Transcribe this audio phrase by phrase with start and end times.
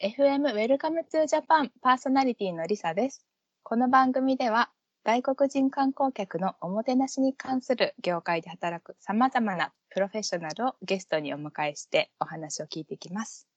[0.00, 3.26] FM Welcome to Japan パーソナリティのりさです。
[3.64, 4.70] この番組では
[5.02, 13.48] 外国人観光客のおもてなしに関する業界で働く様々なプロフェッショナルをゲストにお迎えしてお話を聞いていきます。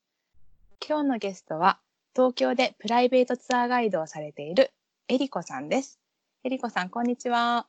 [0.83, 1.77] 今日のゲストは
[2.15, 4.71] 東京でプライベートツアーガイドをされている
[5.09, 5.99] えりこさんです。
[6.43, 7.67] えりこさん、こんにちは。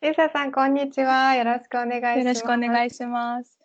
[0.00, 1.34] リサさん、こんにちは。
[1.34, 2.18] よろしくお願いします。
[2.20, 3.58] よろしくお願いいします。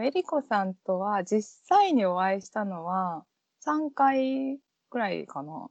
[0.00, 3.24] えりこさんとは実際にお会いしたのは
[3.66, 4.58] 3回
[4.90, 5.68] くらいかな。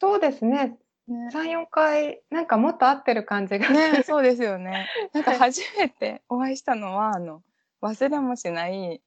[0.00, 0.78] そうですね。
[1.08, 3.68] ね3、4回、なんかもっと合ってる感じが。
[3.70, 4.86] ね、そうですよね。
[5.12, 7.42] なんか初めてお会いしたのは、あの、
[7.82, 9.02] 忘れもしない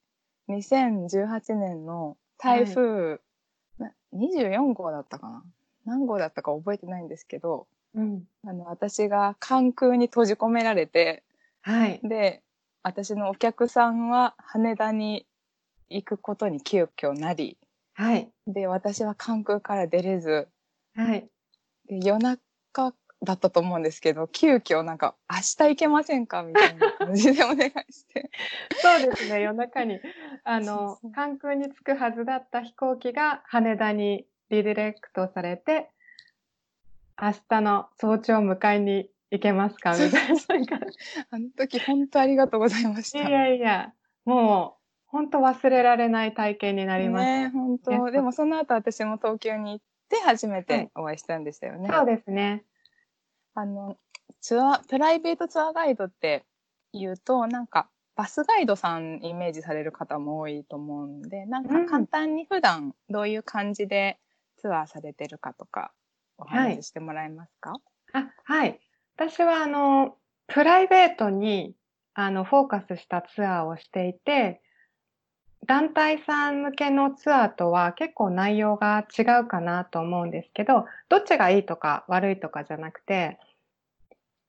[0.50, 3.20] 2018年の台風、
[3.78, 5.44] な24号だったかな
[5.86, 8.28] 何号だったか覚えてないんですけど、うん。
[8.46, 11.24] あの、私が関空に閉じ込められて、
[11.62, 12.00] はい。
[12.04, 12.42] で、
[12.84, 15.26] 私のお客さんは羽田に
[15.90, 17.58] 行くことに急遽なり、
[18.02, 18.32] はい。
[18.48, 20.48] で、私は関空から出れず、
[20.96, 21.30] はい。
[21.88, 28.32] で夜中だったと思うんですけど、急遽なんか、明日行けませんかみたいな感じでお願いして。
[28.82, 29.42] そうですね。
[29.42, 30.00] 夜中に、
[30.44, 35.92] あの関空に着くはずだった飛行機が羽田にリディレクトされて、
[37.22, 40.78] 明日の早朝迎えに行けますかみたいな。
[41.30, 43.30] あの時本当ありがとうございました。
[43.30, 43.94] いやいや、
[44.26, 44.81] もう、
[45.12, 47.32] 本当忘れられない体験になりました。
[47.32, 48.12] ね本当。
[48.12, 51.90] でもその後私も東京に行って初めはいてお会いしたんでしたよね。
[51.92, 52.64] そうですね。
[53.54, 53.98] あの、
[54.40, 56.46] ツアー、プライベートツアーガイドって
[56.94, 64.20] 言うと、なんか、バスガイドさんイメージされる方も多いと思うんで、なんかうん簡単に普段どういう感じで
[64.58, 65.92] ツアーされてるかとか、
[66.38, 67.74] おはい話ししてもらえますか、
[68.14, 68.80] あ、はい。
[69.16, 70.16] 私は、あの、
[70.48, 71.76] プライベートに、
[72.14, 74.62] あの、フォーカスしたツアーをしていて、
[75.68, 83.40] 団体さん向けのツアーとは結構内容が違うかなと思うんですけど、どっちがいいとか悪いとかじゃなくて、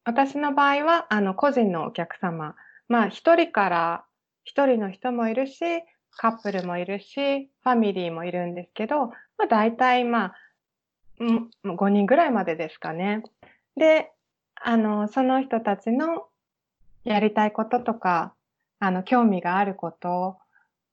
[0.05, 2.57] 私の場合は、あの、個人のお客様、
[2.89, 4.05] まあ、一人から
[4.45, 5.61] 一人の人もいるし、
[6.17, 10.35] カップルもいるし、ファミリーもいるんですけど、まあ、大体、まあ、
[11.21, 13.23] 5人ぐらいまでですかね。
[13.77, 14.11] で、
[14.57, 16.27] あの、その人たちの
[17.05, 18.35] やりたいこととか、
[18.81, 20.39] あの、興味があること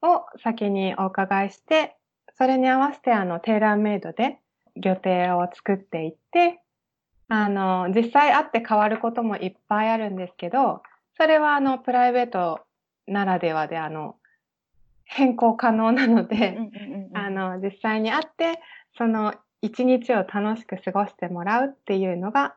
[0.02, 1.96] を先にお伺いして、
[2.38, 4.40] それに合わせて、あの、テーラーメイドで
[4.76, 6.62] 予定を作っていって、
[7.28, 10.82] あの、実際会って変わることもいっぱいあるんですけど、
[11.18, 12.62] それは、あの、プライベート
[13.08, 14.16] ならではで、あの、
[15.06, 16.58] 変更可能なので、
[17.14, 18.62] あの、実際に会って、
[18.98, 22.56] その一日を楽しく過ごしてもらうっていうのが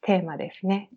[0.00, 0.90] テーマですね。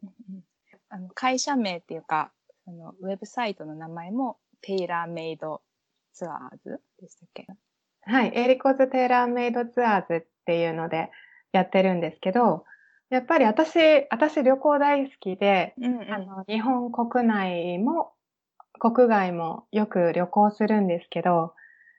[0.90, 2.32] あの会社名っていうか、
[2.66, 5.62] そのウェブサイトの名前もテイラーメイド
[6.14, 7.46] ツアーズでしたっけ？
[8.02, 8.32] はい。
[8.36, 11.12] エリコズ・テーラーメイド・ツアーズっていうので
[11.52, 12.66] やってるんですけど、
[13.12, 18.14] やっぱり私、私旅行大好きで、うんうんあの、日本国内も
[18.80, 21.54] 国外もよく旅行するんですけど、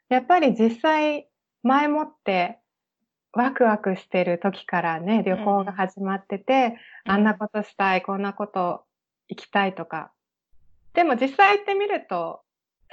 [0.09, 1.29] やっぱり実際
[1.63, 2.59] 前もって
[3.33, 8.85] ワクワクしてる時からね、旅行が始まってて、あんなことしたい、こんなこと
[9.29, 10.11] 行きたいとか。
[10.95, 12.41] でも実際行ってみると、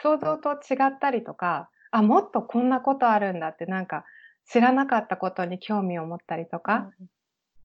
[0.01, 4.05] 想像と違ったりとか、あ、もっとこんなことあるんだってなんか
[4.49, 6.89] 知らなかったことに興味を持ったりとか、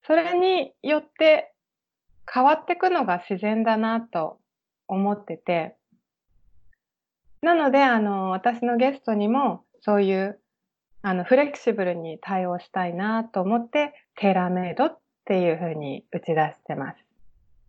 [0.06, 1.52] それによって
[2.32, 4.38] 変わっていくのが自然だなと
[4.86, 5.76] 思ってて、
[7.42, 10.40] なので、あの、私のゲストにもそういう、
[11.02, 17.07] あの、フレキシブルに対応したいなと思って、テーラーメイドっていうふうに打ち出してます。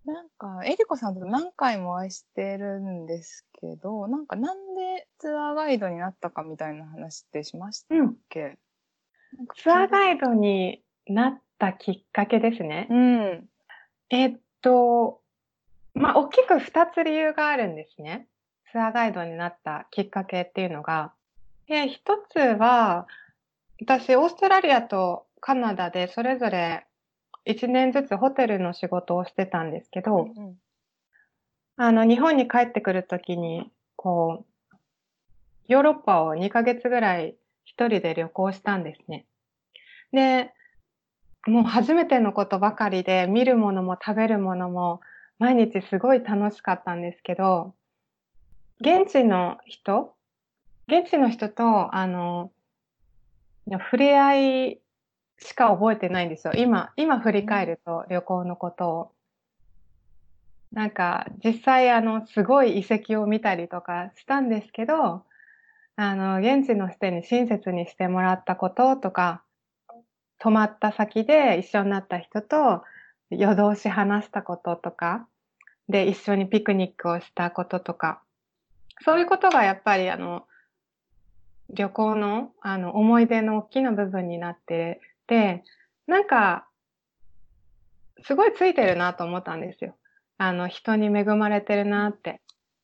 [0.09, 8.16] なんか、エリコさんと何回もお会いしてるんですけど、なんかなんでツアーガイドになったかみたいな話ってしましたっうん。
[8.30, 8.58] け、
[9.38, 12.88] なんかツアーガイドになったきっかけですね。
[12.90, 13.50] うん。
[14.09, 15.22] えっと、
[15.94, 18.28] まあ、大きく二つ理由があるんですね。
[18.72, 21.14] ツアーガイドになったきっかけっていうのが。
[21.68, 23.08] で、一つは、
[23.81, 26.86] 私、オーストラリアとカナダでそれぞれ
[27.50, 30.56] 一年ずつホテルの仕事をしてたんですけど、うん
[31.81, 34.75] あの、日本に帰ってくるときに、こう、
[35.69, 39.25] ヨーロッパを2ヶ月ぐらい一人で旅行したんですね。
[40.12, 40.54] で、
[41.48, 45.00] もう初めてのことばかりで、見るものも食べるものも、
[45.38, 47.74] 毎日すごい楽しかったんですけど、
[48.81, 50.13] 現地の人
[50.90, 52.51] 現地の人と、あの、
[53.72, 54.81] 触れ合い
[55.39, 56.53] しか覚えてないんですよ。
[56.56, 59.12] 今、今振り返ると旅行のことを。
[60.71, 65.24] なんか、実際あの、すごい遺跡を見たりとかしたんですけど、
[65.95, 69.44] あの、現地の人に親切にしてもらったこととか、
[70.38, 72.83] 泊まった先で一緒になった人と
[73.30, 75.27] 夜通し話したこととか、
[75.89, 78.21] で、一緒にピクニックをしたこととか、
[79.03, 80.45] そういうことがやっぱりあの、
[81.71, 85.01] 旅行のあの思い出の大きな部分になってて、
[86.08, 86.68] なんか、
[88.24, 89.96] すごいついてるなと思ったんですよ。
[90.38, 92.42] あの、人に恵まれてるなって。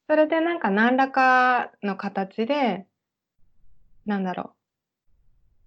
[0.08, 2.86] それでなんか何らかの形で、
[4.06, 4.54] なんだろ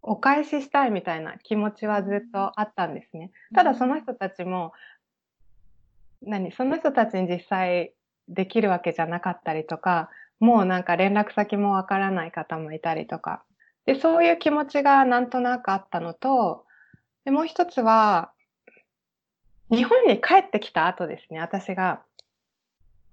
[0.02, 3.30] う、お返ししたいみたいな気持ちはずっとあったんですね。
[3.54, 4.72] ただその人たちも、
[6.22, 7.92] 何、その人たちに実際
[8.28, 10.10] できるわけじゃなかったりとか、
[10.40, 13.44] もうなんか連絡先もわからない方もいたりとか。
[13.86, 16.64] で、そういう気持ちがなんとなくあったのと、
[17.24, 18.32] でもう一つは、
[19.70, 22.02] 日本に帰ってきた後ですね、私が、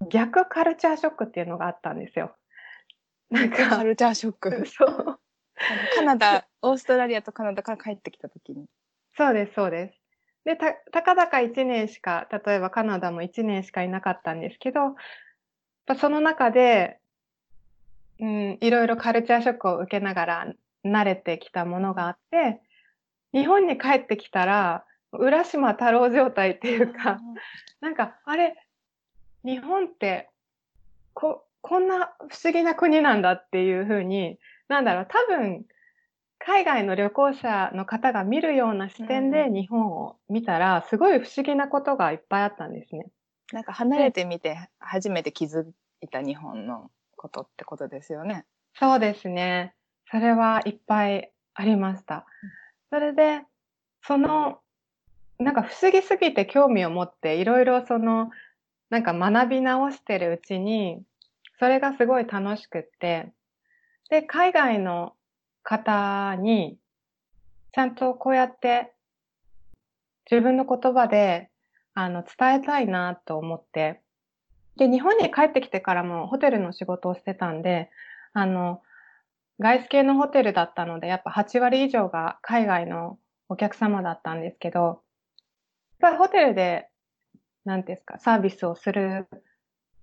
[0.10, 2.36] 逆カルチャーショックっていうのがあったんですよ。
[3.30, 3.70] なんか。
[3.70, 4.66] カルチャーショック。
[4.68, 5.20] そう。
[5.96, 8.66] カナダ、オーストラリアとカナダから帰ってきた時に。
[9.18, 10.02] そうです、そうです。
[10.44, 14.96] で、た、たかだか1年しか、例えばカナダも1年しかいなかったんですけど、
[16.00, 17.00] その中で、
[18.20, 20.54] うん、いろいろカルチャーショックを受けながら
[20.86, 22.62] 慣れてきたものがあって、
[23.36, 27.20] 日本に帰ってきたら、浦島太郎状態っていうか、
[27.82, 28.56] なんか、あれ、
[29.44, 30.30] 日本って、
[31.14, 34.40] こ、こんな不思議な国なんだっていうふうに、
[34.70, 35.66] なんだろう、多分、
[36.40, 43.08] 海外の旅行者の方が見るような視点で日本を見たら、すごい不思議なことがいっぱいあったんですね。
[43.52, 45.66] なんか離れてみて初めて気づ
[46.02, 48.46] いた日本のことってことですよね。
[48.80, 49.76] そうですね。
[50.10, 52.26] それはいっぱいありました。
[52.96, 53.42] それで、
[54.08, 54.60] その、
[55.38, 58.30] なんか不思議すぎて興味を持って、いろいろその、
[58.90, 61.04] なんか学び直してるうちに、
[61.60, 63.34] それがすごい楽しくって、
[64.10, 65.12] で、海外の
[65.62, 66.78] 方に、
[67.74, 68.94] ちゃんとこうやって
[70.32, 71.50] 自分の言葉で
[71.96, 74.00] あの伝えたいなと思って、
[74.78, 77.90] で、日本に帰ってきてからもホテルの仕事をしてたんで、
[78.32, 78.82] あの、
[79.60, 83.18] 外資系のホテルだったので、やっぱ8割以上が海外の
[83.48, 84.98] お客様だったんですけど、やっ
[86.00, 86.90] ぱりホテルで、
[87.64, 89.28] なんですか、サービスをする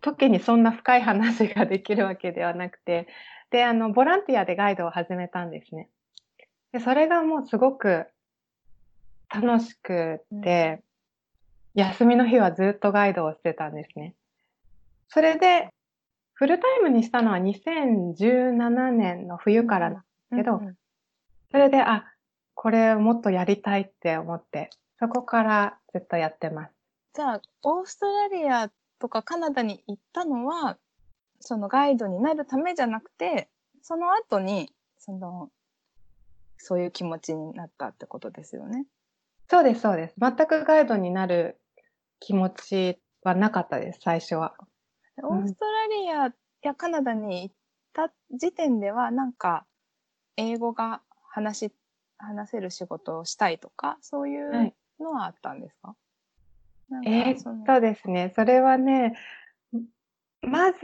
[0.01, 3.07] 時にそんな深い話ができるわけではなくて、
[3.51, 5.89] で、あの、ボランティアでガイドを始めたんですね。
[6.73, 8.07] で、それがもうすごく
[9.29, 10.83] 楽しくて、
[11.77, 14.15] うん、休みの日はずっとガイドをしてたんですね。
[15.09, 15.69] それで、
[16.43, 20.03] フルタイムにしたのは2017年の冬からなんで
[20.33, 20.77] すけど、うんうん、
[21.53, 22.13] それで、あ、
[22.57, 26.73] これもっとやりたいって思って、そこからずっとやってます。
[27.15, 30.79] じゃあ、オーストラリアとかカナダに行ったのは、
[31.39, 33.49] そのガイドになるためじゃなくて、
[33.81, 35.49] その後に、その、
[36.59, 38.85] そういう気持ちになったってことですよね。
[39.49, 40.17] そうです、そうです。
[40.19, 41.61] 全くガイドになる
[42.19, 44.57] 気持ちはなかったです、最初は。
[45.23, 46.33] オーストラリア
[46.63, 47.55] やカナダに行っ
[47.93, 49.67] た時点では、なんか、
[50.37, 51.73] 英語が話し、
[52.19, 55.95] 話せる仕事をしたいとか、そういうのはあったんですか、
[56.91, 59.15] はい、えー、っとですね、それはね、
[60.41, 60.79] まず、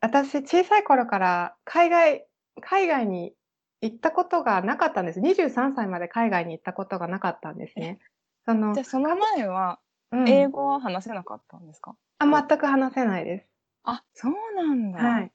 [0.00, 2.26] 私、小さい頃から海外、
[2.60, 3.32] 海外に
[3.80, 5.20] 行ったことがなかったんです。
[5.20, 7.98] 23歳まで海外に行ったことがなかったんですね。
[8.44, 9.78] そのじゃあ、その前は、
[10.26, 13.46] 英語は話せなかったんですか、うん、あ、全く話せないです。
[13.90, 14.98] あ、そうなんだ。
[14.98, 15.32] はい。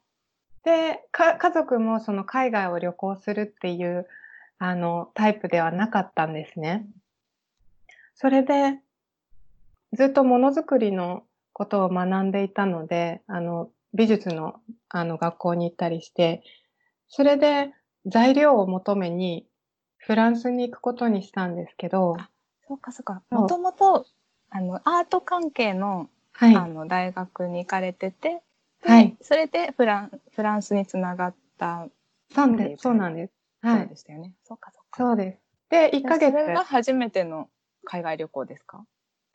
[0.62, 4.06] で、か、家族もその海外を旅行するっていう、
[4.58, 6.86] あの、タイプではなかったんですね。
[8.14, 8.78] それで、
[9.92, 16.44] ずっとものづくりのことを学んでいたので、あの、美術の、あの、学校に行ったりして、
[17.08, 17.72] それで
[18.06, 19.48] 材料を求めに
[19.96, 22.16] フランスに行くことにしたんですけど。
[22.68, 23.20] そうかそうか。
[23.30, 24.06] もともと、
[24.50, 28.42] あの、アート関係のはい、あの大学に行かれてて、
[28.82, 31.88] はい、それでフランフランスにつながった
[32.34, 32.82] そうです。
[32.82, 33.32] そうなんです。
[33.62, 33.78] はい。
[33.80, 34.32] そうでしたよね。
[34.42, 35.02] そうかそうか。
[35.02, 35.38] そうです。
[35.70, 36.32] で、1ヶ月。
[36.32, 37.48] それが初めての
[37.84, 38.84] 海外旅行ですか？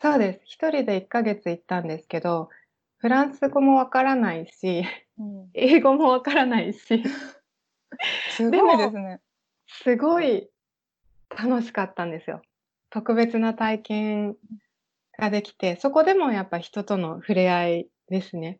[0.01, 0.41] そうです。
[0.43, 2.49] 一人で1ヶ月行ったんですけど、
[2.97, 4.83] フランス語もわからないし、
[5.17, 7.03] うん、英語もわからないし。
[8.29, 9.19] すごいですね。
[9.67, 10.49] すごい
[11.29, 12.41] 楽しかったんですよ。
[12.89, 14.37] 特別な体験
[15.19, 18.59] ができて、そこでもやっぱ人との触れ合いですね。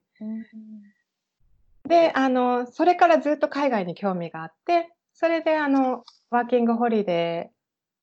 [1.88, 7.52] で、あの、それからずっと海外に興味があって、それであの、ワーキングホリデ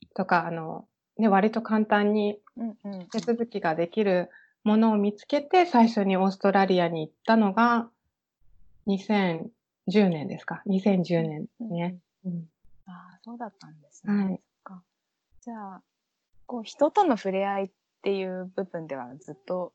[0.04, 0.86] ーとか、あの、
[1.18, 2.38] ね、割と簡単に
[3.12, 4.30] 手続きができる
[4.64, 7.88] ものを見つけて、最初にオーストラリアに行ったのが、
[8.86, 9.50] 2017
[9.88, 11.96] 10年ですか？2010年ね。
[12.25, 12.48] うん、
[12.86, 14.12] ああ、そうだったんですね。
[14.12, 14.40] はい、
[15.42, 15.82] じゃあ、
[16.46, 17.70] こう、人との触れ合いっ
[18.06, 19.72] ていう部分ではずっと、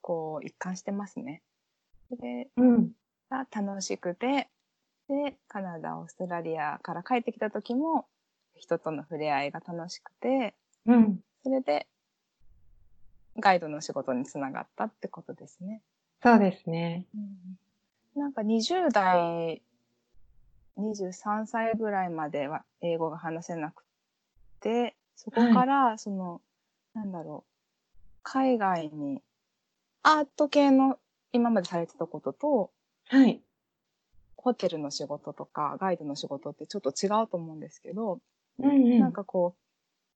[0.00, 1.42] こう、一貫してますね。
[2.18, 2.92] で、うん、
[3.28, 4.48] が楽しくて、
[5.06, 8.06] で、カナダ、オーストラリアから帰ってきた時も、
[8.56, 10.54] 人との触れ合いが楽しくて、
[10.86, 11.86] うん、それで、
[13.38, 15.82] ガイドの仕事につながったってことですね。
[16.22, 17.04] そうですね。
[17.14, 19.60] うん、なんか20代、
[20.78, 23.84] 23歳ぐらいまでは英語が話せなく
[24.60, 26.38] て、そこから、その、は
[26.94, 27.53] い、なんだろう、
[28.24, 29.22] 海外に
[30.02, 30.98] アート系の
[31.32, 32.70] 今までされてたことと、
[33.08, 33.40] はい。
[34.36, 38.18] ホテルの仕事とかガイドの仕事ってちょっと違うと思うんですけど、
[38.58, 39.54] うんうん、なんかこ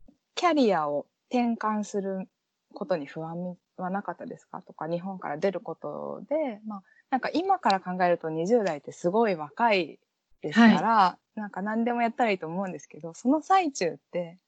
[0.09, 2.29] う、キャリアを転換する
[2.75, 4.61] ことに不安はなかったですか？
[4.63, 9.99] とか、日本から出ることで、まあ、なんか今から考えると20代ってすごい若い
[10.43, 14.39] ですから、はい、なんか何でもやったらいいと思うんですけど、その最中って、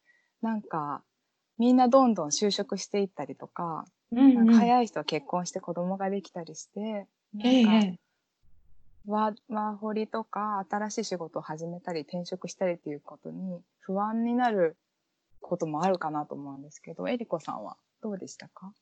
[0.43, 1.03] なんか、
[1.61, 7.51] みんなどんどん就職していったりとか、うんうん、なんか早い人は結婚して子供ができたりして、な
[7.83, 8.03] んか、
[9.07, 14.79] ワーホリとか新しい仕事を始めたり転職したりっていうことに不安になる
[15.43, 18.73] こともあるかなと思うんですけど、えりこさんはどうでしたか？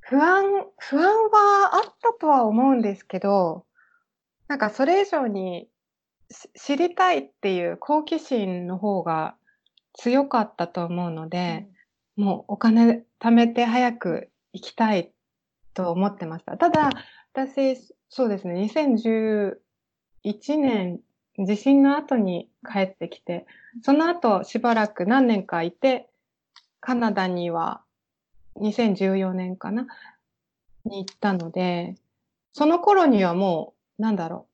[0.00, 0.44] 不安、
[0.78, 3.66] 不安はあったとは思うんですけど、
[4.48, 5.68] なんかそれ以上に
[6.56, 9.34] 知りたいっていう好奇心の方が
[9.94, 11.66] 強かったと思うので、
[12.16, 15.12] うん、もうお金貯めて早く行きたい
[15.72, 16.56] と思ってました。
[16.56, 16.90] ただ、
[17.32, 19.56] 私、そうですね、2011
[20.58, 21.00] 年、
[21.38, 23.46] 地震の後に帰ってきて、
[23.82, 26.08] その後しばらく何年かいて、
[26.80, 27.82] カナダには
[28.56, 29.86] 2014年かな
[30.84, 31.96] に行ったので、
[32.52, 34.46] その頃にはもう、なんだろ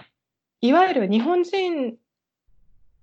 [0.00, 0.04] う。
[0.62, 1.98] いわゆる日本人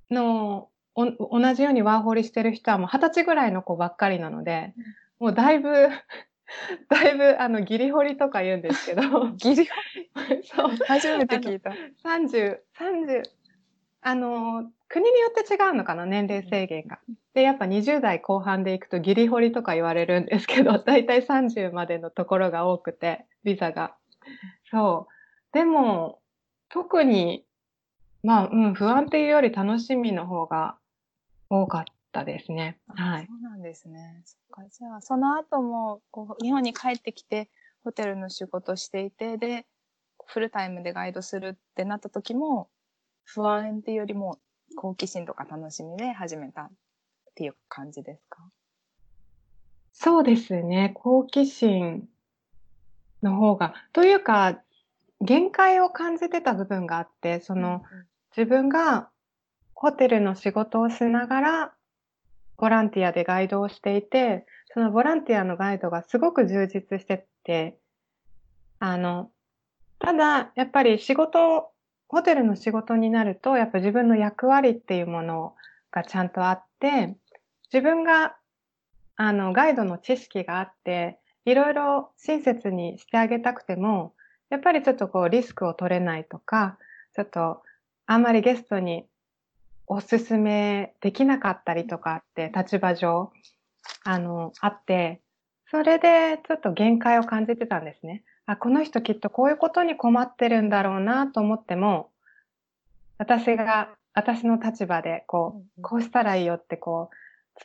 [0.10, 4.74] の同じようにワーホリしてる人はもう二十歳ぐらいの子ばっかりなので、
[5.20, 5.90] もうだいぶ
[6.90, 9.02] だいぶ、あの、ギリホリとか言うんですけど。
[9.32, 9.72] ギリホ
[10.34, 10.44] リ？
[10.44, 10.70] そう。
[10.88, 11.72] 初めて聞いた。
[12.04, 13.24] 30、30、
[14.02, 17.00] あの、国によって違うのかな、年齢制限が。
[17.34, 23.96] で、やっぱ20代後半で行くとギリホリとか言われるんですけど、 だいたい30までのところが多くて、ビザが。
[24.70, 25.54] そう。
[25.54, 26.20] でも、
[26.70, 27.46] 特に、
[28.24, 30.78] まあ、うん、不安っていうより楽しみの方が
[31.54, 32.80] 多かったですね。
[32.88, 33.28] はい。
[33.28, 34.22] そうなんですね。
[34.24, 34.70] そっか。
[34.70, 37.50] じゃあ、その後も、こう、日本に帰ってきて、
[37.84, 39.68] ホテルの仕事していて、で、
[40.26, 42.70] フルタイムでガイドするってなった時も、
[43.26, 44.40] 不安っていうよりも、
[44.78, 46.72] 好奇心とか楽しみで始めたっ
[47.36, 48.50] ていう感じですか？
[49.92, 50.92] そうですね。
[50.96, 52.08] 好奇心
[53.22, 54.62] の方が、というか、
[55.20, 57.84] 限界を感じてた部分があって、その、
[58.36, 59.10] 自分が
[59.82, 61.74] ホテルの仕事をしながら、
[62.58, 67.80] ボランティアでガイドをしていて、そのボランティアのガイドがすごく充実してて、
[68.78, 69.32] あの、
[69.98, 71.72] ただ、やっぱり仕事、
[72.08, 75.56] ホテルの仕事になると、やっぱ自分の役割っていうもの
[75.90, 77.18] がちゃんとあって、
[77.74, 78.36] 自分が、
[79.16, 84.14] あの、ガイドの知識があって、いろいろ親切にしてあげたくても、
[84.52, 86.78] やっぱりちょっとこうリスクを取れないとか、
[87.16, 87.64] ちょっと
[88.06, 89.08] あんまりゲストに
[89.88, 93.32] おすすめできなかったりとかって立場上、
[94.04, 95.22] あの、あって、
[95.70, 98.24] それでちょっと限界を感じてたんですね。
[98.46, 102.10] あ、この人きっとこういうことに困ってるんだろうなと思っても、
[103.18, 107.16] 私が、私の立場でこう、こうしたらいいよってこう、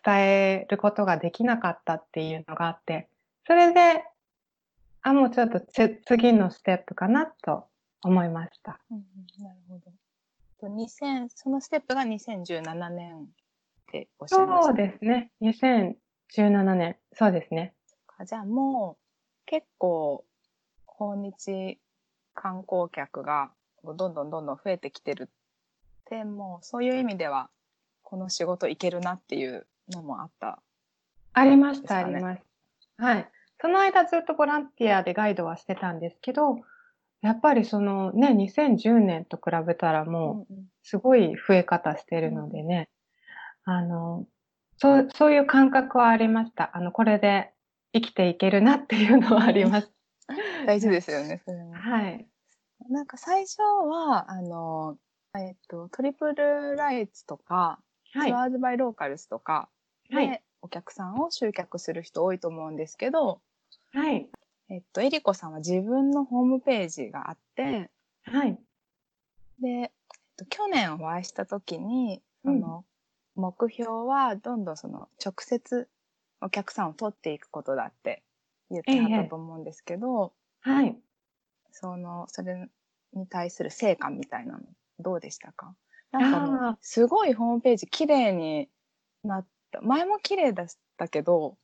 [0.04, 3.08] 伝えることができなかったっていうのがあって、
[3.46, 4.04] それで、
[5.02, 7.66] あ、もうちょっと次のステップかなと
[8.02, 8.78] 思いました。
[8.90, 8.98] うん、
[9.42, 10.05] なるほど。
[10.60, 13.26] と2000、そのステップが2017年っ
[13.90, 15.30] ておっしゃいました、そうですね。
[15.40, 16.96] 2017年。
[17.12, 17.74] そうですね。
[18.24, 19.02] じゃあもう
[19.46, 20.24] 結構
[20.86, 21.78] 訪日
[22.34, 23.50] 観光客が
[23.84, 25.30] どんどんどんどん増えてきてる
[26.08, 27.50] でもそういう意味では
[28.02, 30.60] この仕事いけるなっていうのもあった、
[31.32, 32.42] ありました、ありまし
[32.96, 33.04] た。
[33.04, 33.30] はい。
[33.60, 36.60] その間ずっとボランティアでガイドはしてたんですけど、
[37.26, 40.54] やっぱりそのね、2010年と比べたらもう、
[40.84, 42.88] すごい増え方してるのでね、
[43.64, 44.26] あの、
[44.76, 46.70] そう、そういう感覚はありました。
[46.72, 47.52] あの、これで
[47.92, 49.92] 生きていけるなっていうのはあります。
[50.68, 51.74] 大事ですよね、それも。
[51.74, 52.28] はい。
[52.88, 54.96] なんか最初は、あの、
[55.36, 57.80] えっと、トリプルライツとか、
[58.12, 59.68] はい、ツアーズバイローカルスとか
[60.10, 63.40] で、はい、お客さんを集客する人多いと思うんですけど、
[63.92, 64.28] はい。
[64.68, 67.90] えっと、えりこさんは自分のホームページがあって、
[68.24, 68.58] はい。
[69.60, 69.90] で、えっ
[70.36, 72.84] と、去年お会いした時に、その、
[73.36, 75.88] 目標はどんどんその直接
[76.40, 78.22] お客さんを取っていくことだって
[78.70, 80.96] 言ってはったと思うんですけど、はい。
[81.70, 82.68] その、それ
[83.12, 84.60] に対する成果みたいなの、
[84.98, 85.74] どうでしたか？
[86.10, 88.68] なんかすごいホームページ綺麗に
[89.22, 89.80] なった。
[89.82, 91.56] 前も綺麗だったけど、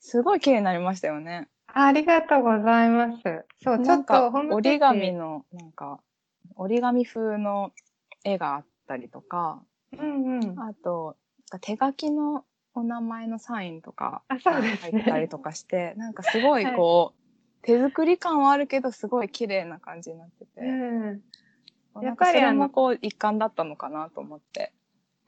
[0.00, 1.48] すごい綺麗になりましたよね。
[1.78, 3.22] ありがとうございます。
[3.62, 6.00] そう、ちょっと折り紙の、なんか、
[6.54, 7.70] 折り紙風の
[8.24, 10.58] 絵があったりとか、うんうん。
[10.58, 11.16] あと、
[11.60, 21.22] 手書きのお名前のサインとか入ったりとかして、なんかすごいこう、手作り感はあるけど、すごい綺麗な感じになってて、うん。
[21.96, 24.72] ややっぱりあのもこう一環だったのかなと思って。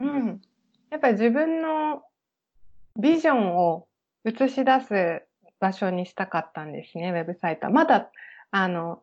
[0.01, 0.41] うん。
[0.89, 2.05] やっぱり自分の
[2.97, 3.87] ビジョンを
[4.25, 5.28] 映し出す
[5.61, 7.73] 場所にしたかったんですね、ウェブサイトは。
[7.73, 8.11] まだ、
[8.51, 9.03] あの、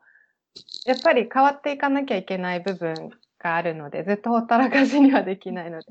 [0.85, 3.09] やっぱり変わっていかなきゃいけない部分
[3.39, 5.85] があるので、ずっとほったらかしにはできないので、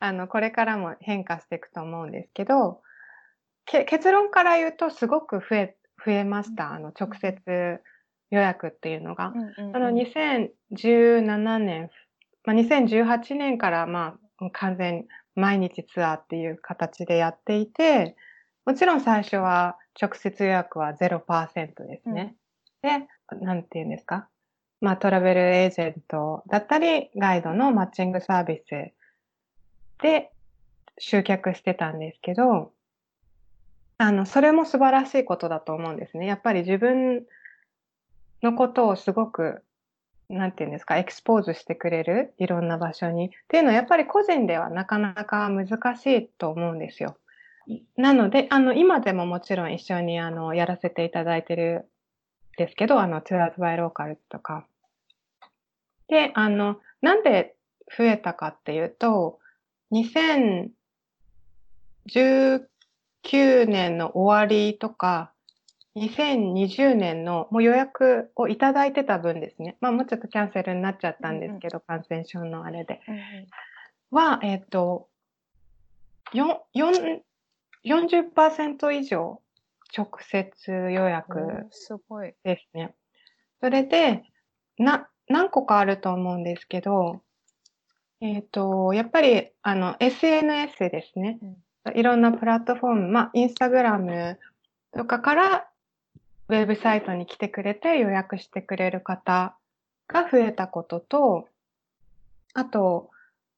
[0.00, 2.82] あの、これからも変化していくと思うんですけど、
[3.64, 6.72] け結論から言うとすごく増え、増えました。
[6.72, 7.80] あの、直接
[8.30, 9.32] 予約っていうのが。
[9.72, 11.90] あの、2017年、
[12.44, 18.16] まあ、2018年から、まあ、完全毎日ツアーっていう形でやっていて、
[18.64, 22.36] もちろん最初は直接予約は0%ですね。
[22.82, 23.08] で、
[23.40, 24.28] なんていうんですか？
[24.80, 28.92] まあ、トラベルエージェントだったり、ガイドのマッチングサービス
[30.00, 30.30] で
[30.98, 32.72] 集客してたんですけど、
[33.98, 36.26] あの、それも素晴らしいことだと思うんですね。
[36.26, 37.26] やっぱり自分
[38.42, 39.64] のことをすごく
[40.28, 43.28] なんていうんですか、エクスポーズしてくれる、いろんな場所に。
[43.28, 47.16] っていうのは、やっぱり個人ではなかなか難しいと思うんですよ。
[47.96, 51.90] なので、あの、今でももちろん一緒に、あの、やらせていただいてる
[52.54, 54.66] んですけど、あの、トゥアーズバイローカルとか。
[56.08, 57.56] で、あの、なんで
[57.96, 59.38] 増えたかっていうと、
[59.92, 60.70] 2019
[63.66, 65.32] 年の終わりとか、
[65.96, 69.76] 2020年のもう予約をいただいてた分ですね。
[69.80, 73.00] まあもうちょっとキャンセルになっちゃったんですけど、感染症のあれで。
[74.10, 75.08] は、えっ、と、
[76.32, 77.22] よん
[77.88, 79.40] 40%以上
[79.96, 82.34] 直接予約すごい。
[82.44, 82.94] ですね。
[83.60, 84.22] それで、
[84.78, 87.22] な、何個かあると思うんですけど、
[88.20, 91.38] えっ、と、やっぱり、あの、SNS ですね。
[91.94, 94.38] いろんなプラットフォーム、まあ、インスタグラム
[94.92, 95.68] とかから、
[96.48, 99.56] ウェブサイトに来てくれて予約してくれる方
[100.08, 101.48] が増えたことと、
[102.54, 103.10] あと、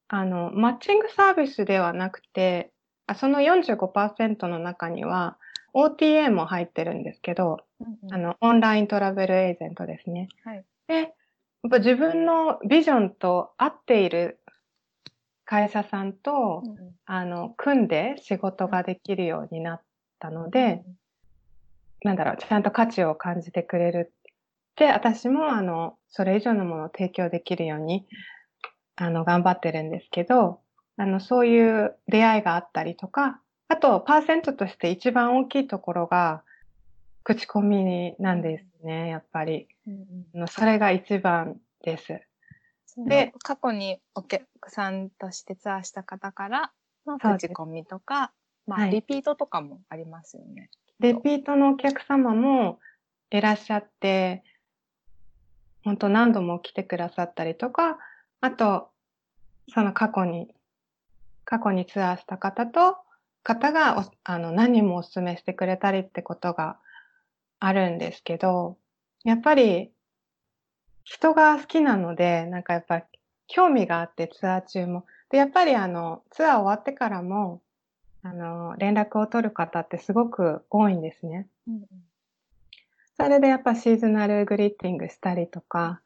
[0.08, 2.72] あの、マッチングサービスではなくて、
[3.10, 5.36] あその45%の中には
[5.74, 7.58] OTA も入ってるんですけど、
[8.08, 10.28] あの、オンライントラベルエージェントですね。
[10.44, 11.10] はいで、やっ
[11.70, 14.38] ぱ自分のビジョンと合っている
[15.44, 16.62] 会社さんと、
[17.04, 19.82] あの、組んで仕事ができるようになっ
[20.20, 20.84] たので、
[22.02, 24.12] なんだろう、ちゃんと価値を感じてくれる。
[24.76, 28.06] で、私も、あの、それ以上のものを提供できるように、
[28.94, 30.60] あの、頑張ってるんですけど、
[31.00, 36.42] あの、そういう出会いがあったりとか、あと、パーセントとして一番大きいところが、
[37.24, 39.66] 口コミなんですね、やっぱり。
[40.34, 42.20] あのそれが一番です。
[42.98, 46.70] で、過去にお客さんとしてツアーした方から
[47.06, 48.30] の口コミとか、
[48.66, 50.68] まあ、はいリピートとかもありますよね。
[50.98, 52.78] レピートのお客様も
[53.30, 54.44] いらっしゃって、
[55.82, 57.98] 本当何度も来てくださったりとか、
[58.42, 58.90] あと、
[59.72, 60.54] その過去に、
[61.50, 62.96] 過去にツアーした方と、
[63.42, 66.78] 方がおあの何人もお勧めしてくれたりってことが
[67.58, 68.78] あるんですけど、
[69.24, 69.90] やっぱり
[71.02, 73.02] 人が好きなので、なんかやっぱ
[73.48, 75.06] 興味があってツアー中も。
[75.30, 77.60] で、やっぱりあの、ツアー終わってからも、
[78.22, 81.48] あの、連絡を取る方ってすごく多いんですね。
[83.16, 86.00] それでやっぱシーズナルグリーティングしたりとか、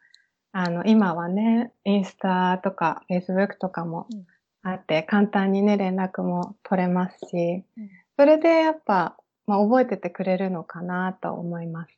[0.52, 4.26] あの、今はね、インスタとか、フェイスブックとかもうん
[4.64, 11.92] あって、簡単にね、連絡も取れますしうん、それでやっぱ、まあ、覚えててくれるのかなと思います。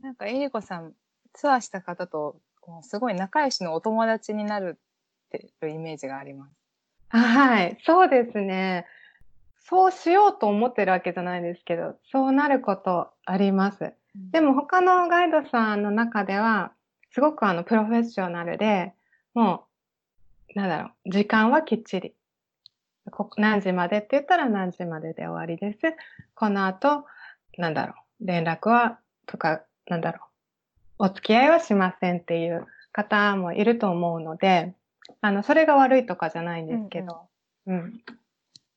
[0.00, 0.94] なんか、えりこさん、
[1.34, 2.36] ツアーした方と、
[2.80, 6.52] すごい仲良しのお友達になるっていうイメージがあります。
[7.10, 8.86] あはい、そうですね。
[9.68, 13.92] そうしようと思ってるわけじゃないですけど、そうなることあります。
[14.32, 16.72] でも他のガイドさんの中では、
[17.12, 18.94] すごくあの、プロフェッショナルで、
[19.34, 19.71] もう、
[20.54, 22.14] なんだろう、時間はきっちり。
[23.10, 25.78] こ何時までって言ったら何時までで終わりです。
[26.34, 27.04] この後、
[27.58, 30.26] なんだろう、連絡は、とか、なんだろ
[30.98, 34.74] う、お付き合いはしませんっていう方もいると思うので、
[35.20, 37.26] あの、それが悪いとかじゃないんですけど。
[37.66, 38.02] うん、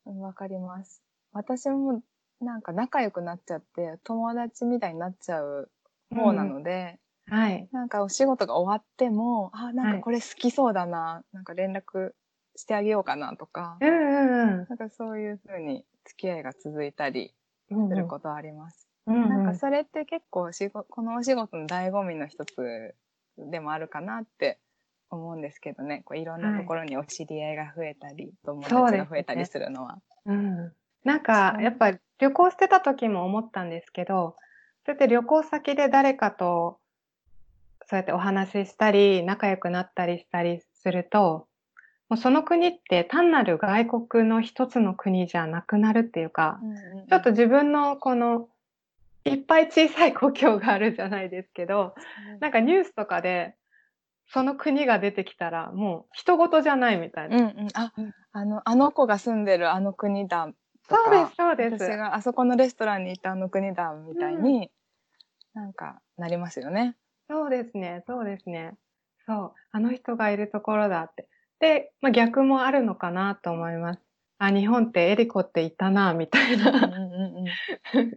[0.06, 0.20] うん。
[0.22, 1.04] わ、かります。
[1.34, 2.02] 私も
[2.42, 5.70] なんか仲良くなっちゃって、友達みたいになっちゃう
[6.14, 7.68] 方なので、うん、はい。
[7.72, 12.12] なんかお仕事が終わっても、あ、なんかこれ好きそうだな、はい、なんか連絡
[12.56, 14.66] してあげようかなとか、うんうんうん。
[14.70, 17.34] なんかそういうふうに付き合いが続いたり
[17.70, 18.88] することあります。
[19.08, 22.96] うんうん、なんかそれって結構しごこのお仕事の醍醐味の一つ
[23.38, 24.60] でもあるかなって
[25.10, 26.02] 思うんですけどね。
[26.06, 30.00] こういろんなところにお知り合いが増えたり、はい、友達が増えたりするのは。
[30.26, 30.74] うね、うん。
[31.04, 34.38] なんかやっぱ旅行してた時も思ったんですけど、
[34.86, 36.80] そうやって旅行先で誰かと
[37.88, 41.48] そうやってお話ししたり、仲良くなったりしたりすると、
[42.10, 48.48] もうその国って単なる外国の一つの国じゃなくなるっていうか、うんうんうん、ちょっと自分のこの
[49.26, 51.96] いっぱい小さい故郷があるじゃないですけど、
[52.40, 53.56] なんかニュースとかで
[54.28, 57.38] その国が出てきたらもう人事じゃないみたいな。
[57.38, 57.92] うんうん、あ、
[58.34, 60.50] あの、あの子が住んでるあの国だ
[60.88, 61.84] そうです、そうです。
[61.84, 64.70] 私があそこのレストランにいたあの国だみたいに、
[65.56, 66.96] うん、なんかなりますよね。
[67.30, 68.76] そうですね、そうですね。
[69.26, 71.28] そう、あの人がいるところだって。
[71.60, 74.00] で、まあ、逆もあるのかなと思います。
[74.38, 76.72] あ、日本ってエリコっていたな、みたいな。
[76.72, 77.46] うんう
[78.04, 78.16] ん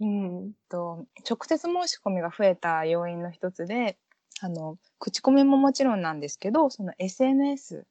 [0.00, 3.98] うん、 と直接申し込みが増えた要因の一つで、
[4.40, 7.86] あの、口コミももちろんなんですけど、その SNS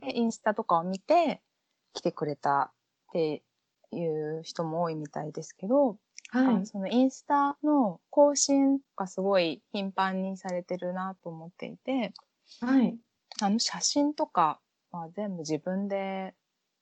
[0.00, 1.40] でインスタとかを見て
[1.94, 2.72] 来てくれた
[3.08, 3.42] って
[3.90, 5.96] いう人も多いみたいですけど、
[6.32, 12.14] はい、そのインスタの更新がすごい頻繁にされてるなと思っていて、
[12.60, 12.96] はい。
[13.42, 14.58] あの写真とか
[14.90, 16.34] は全部自分で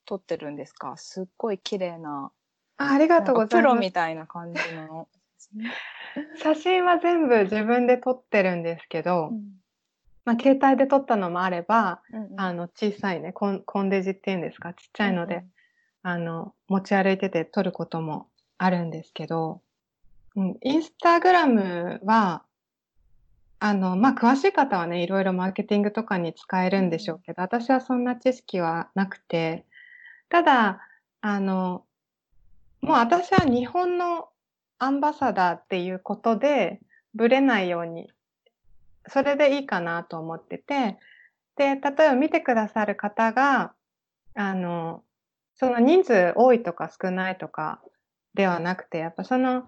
[0.07, 0.97] 撮ってるんですか？
[0.97, 2.31] すっごい綺麗な。
[2.77, 3.73] あありがとうございます。
[3.73, 5.09] プロみたいな感じの。
[6.43, 9.61] 写真は全部自分で撮ってるんですけど、うん、
[10.25, 15.51] まあ、携帯で撮ったのもあれば、うんうん、あの、小さいねコン、デジっていうんですか、ちっちゃいので、うんうん、
[16.03, 18.29] あの、持ち歩いてて撮ることも
[18.63, 19.63] あるんですけど、
[20.37, 22.45] うん、インスタグラムは、
[23.59, 29.65] あの、まあ、詳しい方はね、いろいろマーケティングとかに使えるんでしょうけど、私はそんな知識はなくて、
[30.29, 30.87] ただ、
[31.23, 31.87] あの、
[32.83, 34.29] もう私は日本の
[34.79, 36.81] アンバサダーっていうことで、
[37.15, 38.13] ぶれないように、
[39.09, 40.99] それでいいかなと思ってて、
[41.57, 43.73] で、例えば見てくださる方が、
[44.35, 45.03] あの、
[45.55, 47.81] その人数多いとか少ないとか
[48.35, 49.63] ではなくて、やっぱその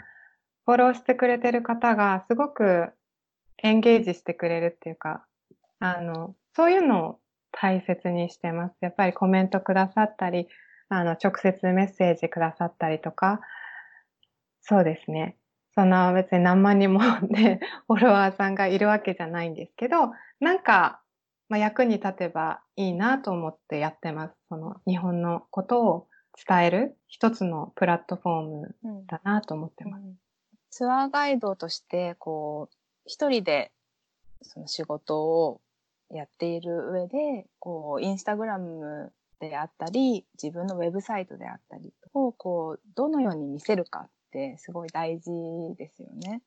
[0.65, 2.91] フォローしてくれてる方がすごく
[3.63, 5.25] エンゲージしてくれるっていうか、
[5.81, 7.19] あの、そういうのを
[7.53, 8.77] 大切にしてます。
[8.81, 10.49] やっぱりコメントくださったり、
[10.89, 13.41] あの、直接メッセージくださったりとか、
[14.61, 15.37] そうですね。
[15.75, 21.01] そんな別に何万人も ね、フォロワーさんがいるわけじゃないんですけど、なんか、
[21.49, 24.35] まあ、役に立てばいいなと思ってやってます。
[24.49, 26.09] その日本のことを
[26.47, 26.97] 伝える？
[27.09, 28.75] 一つのプラットフォーム
[29.07, 30.01] だなと思ってます。
[30.01, 30.17] うんうん、
[30.71, 33.73] ツアーガイドとして、こう、一人で
[34.43, 35.61] その仕事を
[36.11, 45.31] やっている上で、こう、インスタグラムであったり、自分のウェブサイトであったりを、こう、どのように見せるかってすごい大事
[45.77, 46.43] ですよね。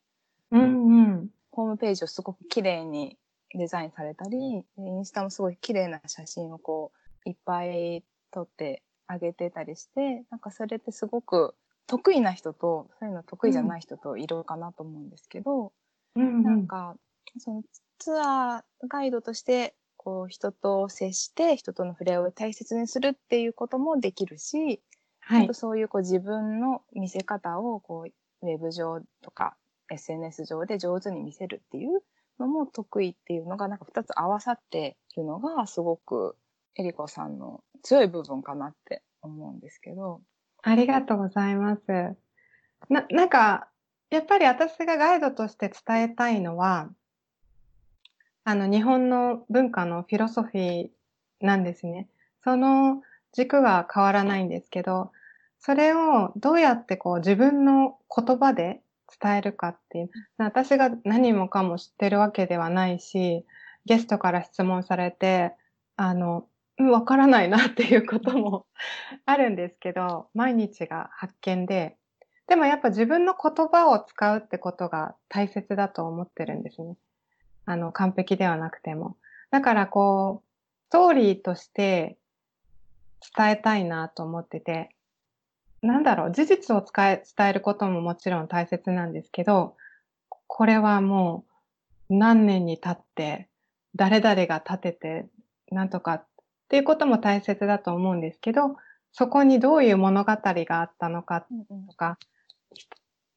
[0.50, 1.30] うんうん。
[1.50, 3.18] ホームページをすごく綺麗に
[3.54, 6.92] デザインされたり、インスタもすごい綺麗な写真をこ
[7.24, 11.54] う、いっぱい撮ってあげてたりして、なんかそれってすごく
[11.86, 15.72] 得意な人と、そういうの得意じゃない人といるかなと思うんですけど、
[16.16, 16.96] うん、なんか、
[17.38, 17.62] その
[17.98, 24.82] ツアーガイドとして、こう、人と接して、人との触れ合いを大切にするっていうこともできるし、
[25.20, 25.54] はい。
[25.54, 29.56] そういうこう自分の見せ方を、こう、ウェブ上とか
[29.90, 32.02] SNS 上で上手に見せるっていう
[32.38, 36.36] のも得意っていうのが、なんか二つ合わさっているのが、すごく、
[36.76, 40.20] エリコさんの強い部分かなって思うんですけど。
[40.62, 41.82] ありがとうございます。
[42.88, 43.68] な、なんか、
[44.10, 46.90] やっぱり私がガイドとして伝えたいのは、
[48.44, 50.88] あの、日本の文化のフィロソフィー
[51.40, 52.08] なんですね。
[52.44, 55.10] その軸は変わらないんですけど、
[55.58, 58.80] それをどうやってこう自分の言葉で
[59.20, 60.10] 伝えるかっていう。
[60.38, 63.44] 私が何もかも知ってるわけではないし、
[63.84, 65.52] ゲストから質問されて、
[65.96, 66.46] あの、
[66.78, 68.66] わからないなっていうことも
[69.24, 71.96] あるんですけど、毎日が発見で、
[72.46, 76.96] でもやっぱ自分の言葉を使うってことが大切だと思ってるんですね。
[77.64, 79.16] あの、完璧ではなくても。
[79.50, 80.46] だからこう、
[80.88, 82.16] ストーリーとして
[83.36, 84.90] 伝えたいなと思ってて、
[85.82, 89.76] なんだろう、事実を伝え伝えることももちろん大切なんですけど、
[90.46, 91.44] これはも
[92.10, 93.48] う何年に経って、
[93.94, 95.26] 誰々が立てて、
[95.70, 96.24] なんとか
[96.66, 98.76] っていうことも大切だと思うんですけど、
[99.12, 101.46] そこにどういう物語があったのか
[101.88, 102.18] とか、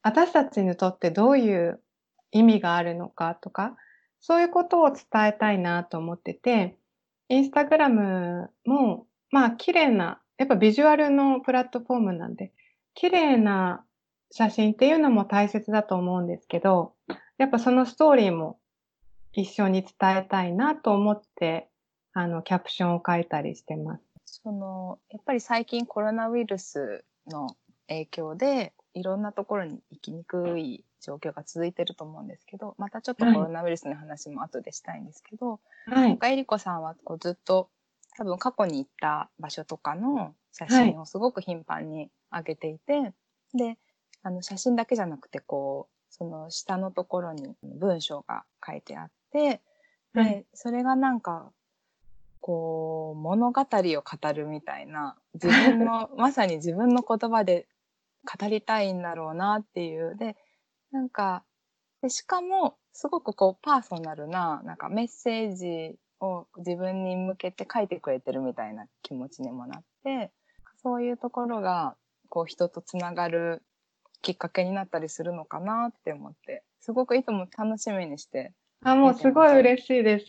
[0.02, 1.80] 私たちにとってどういう
[2.32, 3.76] 意味があるのかとか、
[4.20, 6.76] そういうことを伝えたいなと思ってて、
[7.30, 12.52] インスタグラムも、まあ、綺麗な、やっぱビジュアルのプラットフォームなんで、
[12.96, 13.86] 綺麗な
[14.32, 16.94] 写真っていうのも大切だと思うんですけど、
[17.38, 18.60] やっぱそのストーリーも
[19.32, 21.69] 一緒に伝えたいなと思って、
[22.20, 24.04] あの、キャプションを書いたりしてます。
[24.26, 27.56] その、やっぱり最近コロナウイルスの
[27.88, 36.18] 影響で、いろんなところに行きにくい状況が続いてると思うんですけど、またちょっとコロナウイルスの話も後でしたいんですけど、はい。
[36.20, 37.70] なんえりこさんはこうずっと
[38.18, 43.14] 多分過去に行った場所とかの写真をすごく頻繁に上げていて、はい、
[43.54, 43.78] で、
[44.24, 49.62] あの写真だけじゃなくてこう、その下のところに文章が書いてあって、
[50.14, 51.54] で、はい、それがなんか、
[52.42, 57.68] こう、物語を語るみたいな、 自分の、まさに自分の言葉で
[58.40, 60.16] 語りたいんだろうなっていう。
[60.16, 60.38] で、
[60.92, 61.44] なんか、
[62.02, 70.32] でしかも、すごくこう、パーソナルな、なんかメッセージを自分に向けて書いてくれてるみたいな気持ちにもなって、
[70.82, 71.96] そういうところが、
[72.30, 73.64] こう、人とつながる
[74.22, 80.28] きっかけになったりするのかなって思って、すごくいつも楽しみにしてあ、もうすごい嬉しいです。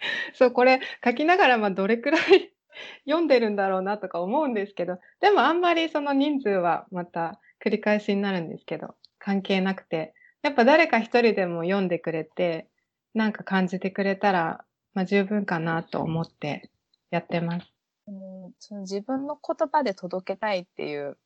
[0.34, 2.52] そう、これ書きながら、まあ、どれくらい
[3.06, 12.68] 読んでるんだろうなとか思うんですけど、でもあんまりその人数はまた繰り返しになるんですけど、関係なくて、やっぱ誰か一人でも読んでくれて、
[13.14, 16.70] なんか感じてくれたら、まあ、十分かなと思って
[17.10, 17.72] やってます。
[18.06, 21.18] うん、その自分の言葉で届けたいっていう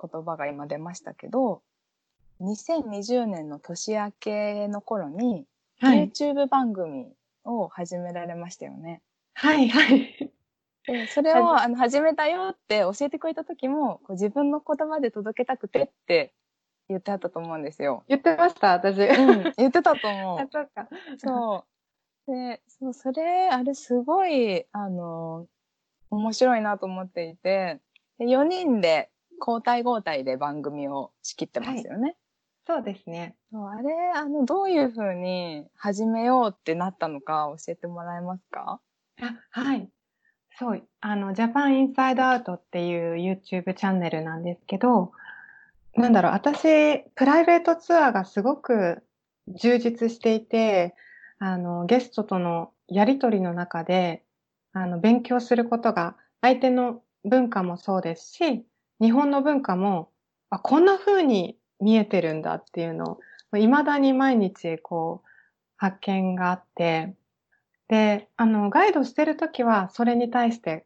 [0.00, 1.62] 言葉が今出ましたけど、
[2.40, 5.44] 2020年の年明けの頃に、
[5.80, 7.12] はい、YouTube 番組
[7.48, 9.02] を始められましたよね。
[9.34, 10.32] はいはい。
[10.86, 16.32] で、それを、あの、始めたよって教えてくれた時も、こう自分の言葉で届けたくてって
[16.88, 18.04] 言ってあったと思うんですよ。
[18.08, 18.98] 言ってました私。
[18.98, 20.38] うん、言ってたと思う。
[20.50, 20.88] そうか。
[21.18, 21.64] そ
[22.26, 22.32] う。
[22.32, 25.46] で、そう、それ、あれすごい、あの、
[26.10, 27.80] 面白いなと思っていて、
[28.18, 32.16] で4人で交代交代で番組を仕切ってますよね。
[32.68, 33.34] はい、そうですね。
[33.52, 38.80] あれ、あの、どういうふうに始めようってなったのか教えてもらえますか？
[39.20, 39.90] あはい。
[40.58, 45.12] そう、あの、ジャパンインサイドアウトっていう YouTube チャンネルなんですけど、
[45.96, 49.04] なんだろう、私、プライベートツアーがすごく
[49.48, 50.96] 充実していて、
[51.40, 54.24] あの、ゲストとのやりとりの中で、
[54.74, 58.66] あの、勉強することが、相手の文化もそうですし、
[59.00, 60.10] 日本の文化も、
[60.50, 63.20] あ、こんな風に見えてるんだっていうのを、
[63.56, 65.28] 未だに毎日、こう、
[65.76, 67.14] 発見があって、
[67.88, 70.84] で、あの、ガイドしてるときは、それに対して、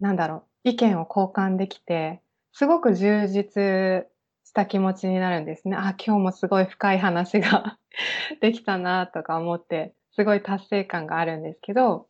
[0.00, 4.06] なんだろう、意見を交換できて、すごく充実
[4.44, 5.76] した気持ちになるんですね。
[5.76, 7.78] あ、今日もすごい深い話が
[8.40, 12.08] できたなとか思って、すごい達成感があるんですけど、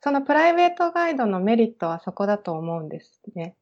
[0.00, 3.56] そのプライベートガイドのメリットはそこだと思うんですね。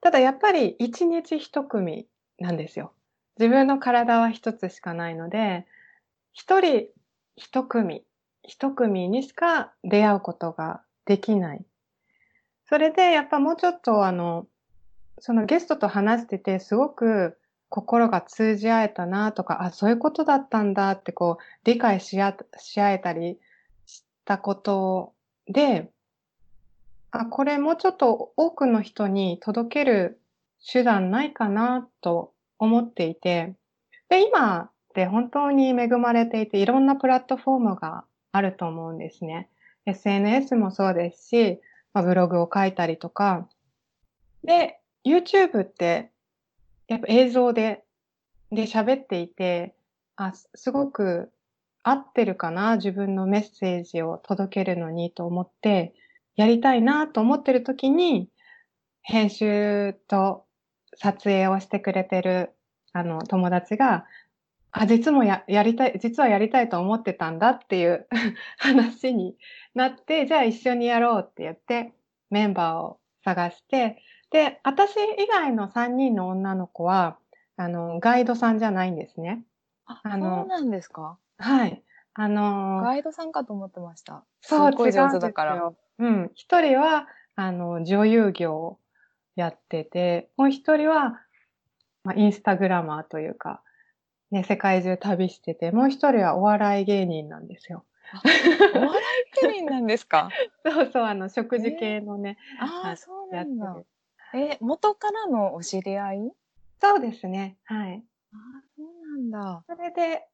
[0.00, 2.06] ただやっぱり一日一組
[2.38, 2.92] なんですよ。
[3.38, 5.66] 自分の体は一つしかないので、
[6.32, 6.86] 一人
[7.36, 8.04] 一組
[8.42, 11.64] 一組にしか出会うことができない。
[12.68, 14.46] それで、やっぱもうちょっとあの、
[15.18, 23.38] そのゲストと話してて、すごく心が通じ合えたなとか、あ、そういうことだったんだってこう、理解し合し合えたり
[23.86, 25.14] したこと
[25.46, 25.90] で、
[27.12, 30.20] あ、これもうちょっと多くの人に届ける
[30.66, 32.31] 手段ないかなと
[32.62, 33.54] 思っていて、
[34.08, 39.48] で、今って本当に恵まれていて、いろんなプラットフォームがあると思うんですね。
[39.86, 41.60] SNS もそうですし、
[41.92, 43.48] まあ、ブログを書いたりとか。
[44.44, 46.12] で、YouTube って
[46.86, 47.82] やっぱ映像で、
[48.52, 49.74] で喋っていて、
[50.14, 51.32] あ、すごく
[51.82, 55.94] 合ってるかな自分のメッセージを届けるのにと思って、
[56.36, 58.28] やりたいなと思ってる時に、
[59.02, 60.44] 編集と
[60.96, 62.50] 撮影をしてくれてる、
[62.92, 64.06] あの、友達が、
[64.70, 68.06] あ、実もや、やりたい、実はやりたいと思ってたんだっていう
[68.58, 69.36] 話に
[69.74, 71.92] なって、じゃあ一緒にやろうって言って、
[72.30, 77.18] メンバーを探して、で、私以外の3人の女の子は、
[77.56, 79.44] あの、ガイドさんじゃないんですね。
[79.84, 81.18] あ、あのそうなんですか？
[81.38, 81.82] はい。
[82.14, 84.24] あのガイドさんかと思ってました。
[84.40, 85.72] そう、すごい上手だから。
[85.98, 86.30] うん。
[86.34, 88.78] 一人は、あの、女優業を
[89.36, 91.20] やってて、もう一人は、
[92.04, 93.62] まあ、インスタグラマーというか、
[94.30, 97.84] ね、世界中旅してて、もう一人はお笑い芸人なんですよ。
[98.74, 99.00] お笑
[99.46, 100.30] い芸人なんですか？
[100.66, 103.76] そうそう、あの、食事系のね、ああ、そうなんだ。
[104.34, 106.32] え、元からのお知り合い？
[106.80, 107.56] そうですね。
[107.64, 108.04] はい。
[108.32, 109.64] ああ、そうなんだ。
[109.68, 110.26] それで、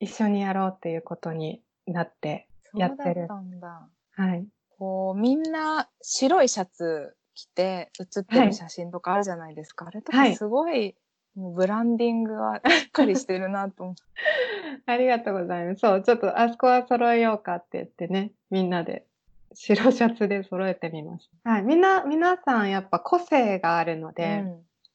[0.00, 3.88] 一緒にやろうっていうことになって、そうだってやっるたんだ。
[4.12, 4.46] はい。
[4.76, 9.86] こう、みんな白いシャツ着て写ってはいる写真とかあるじゃないですか。
[9.86, 10.94] あれとかはいすごい、
[11.34, 14.02] もうブランディングが しっかりしてるなと思って。
[14.86, 15.80] ありがとうございます。
[15.80, 19.06] そう、ちょっとあそこは揃えようかって言ってね、みんなで
[19.54, 21.50] 白シャツで揃えてみました。
[21.50, 21.62] はい。
[21.62, 24.44] みんな、皆さんやっぱ個性があるので、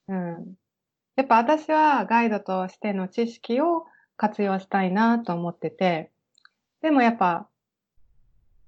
[0.08, 0.56] うん。
[1.16, 3.86] やっぱ私はガイドとしての知識を
[4.18, 6.12] 活用したいなと思ってて、
[6.82, 7.48] でもやっぱ、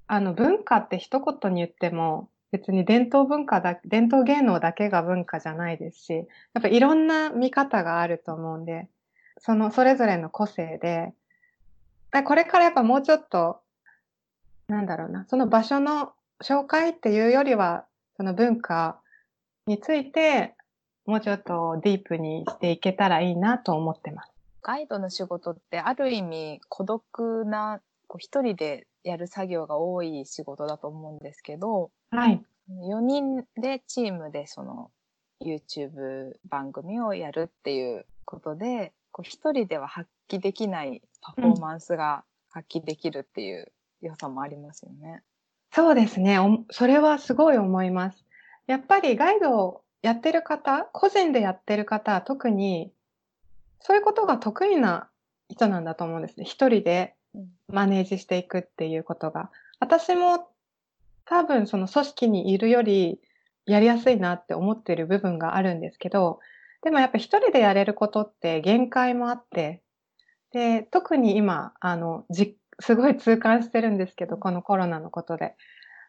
[0.07, 8.89] あの文化って一言に言っても別に伝統文化だ、伝統芸能だけが文化じゃないですし、やっぱいろんな見方があると思うんで、
[9.37, 11.13] そのそれぞれの個性で、
[12.25, 13.61] これからやっぱもうちょっと、
[14.67, 17.85] なんだろうな、その場所の紹介っていうよりは、
[18.17, 18.99] その文化
[19.65, 20.55] について
[21.05, 24.31] もうちょっとディープにしていけたらいいなと思ってます。
[24.61, 27.81] ガイドの仕事ってある意味孤独な、
[28.11, 32.43] こう一人でやる作業が多い仕事だと思うんですけど、はい。
[32.69, 34.91] 4人でチームでその
[35.41, 43.71] YouTube 番組をやるっていうことで、こう一人では発揮できないパフォーマンスが発揮できるっていう
[44.01, 45.23] 良さもありますよね。
[45.71, 46.37] そうですね。
[46.37, 48.25] おそれはすごい思います。
[48.67, 52.91] やっぱりガイドをやってる方、個人でやってる方は特に
[53.79, 55.09] そういうことが得意な
[55.47, 56.43] 人なんだと思うんですね。
[56.43, 57.20] 一人でうん
[57.67, 59.49] マネージしていくっていうことが。
[59.79, 60.47] 私も
[61.25, 63.19] 多分その組織にいるより
[63.65, 66.39] やりやすいなって思ってる部分があるんですけど、
[66.81, 69.81] でもやっぱ一人でやれることって限界もあって、
[70.51, 75.55] で、特に今、あの、じ、すごい痛感してるんですけど、このコロナのことで。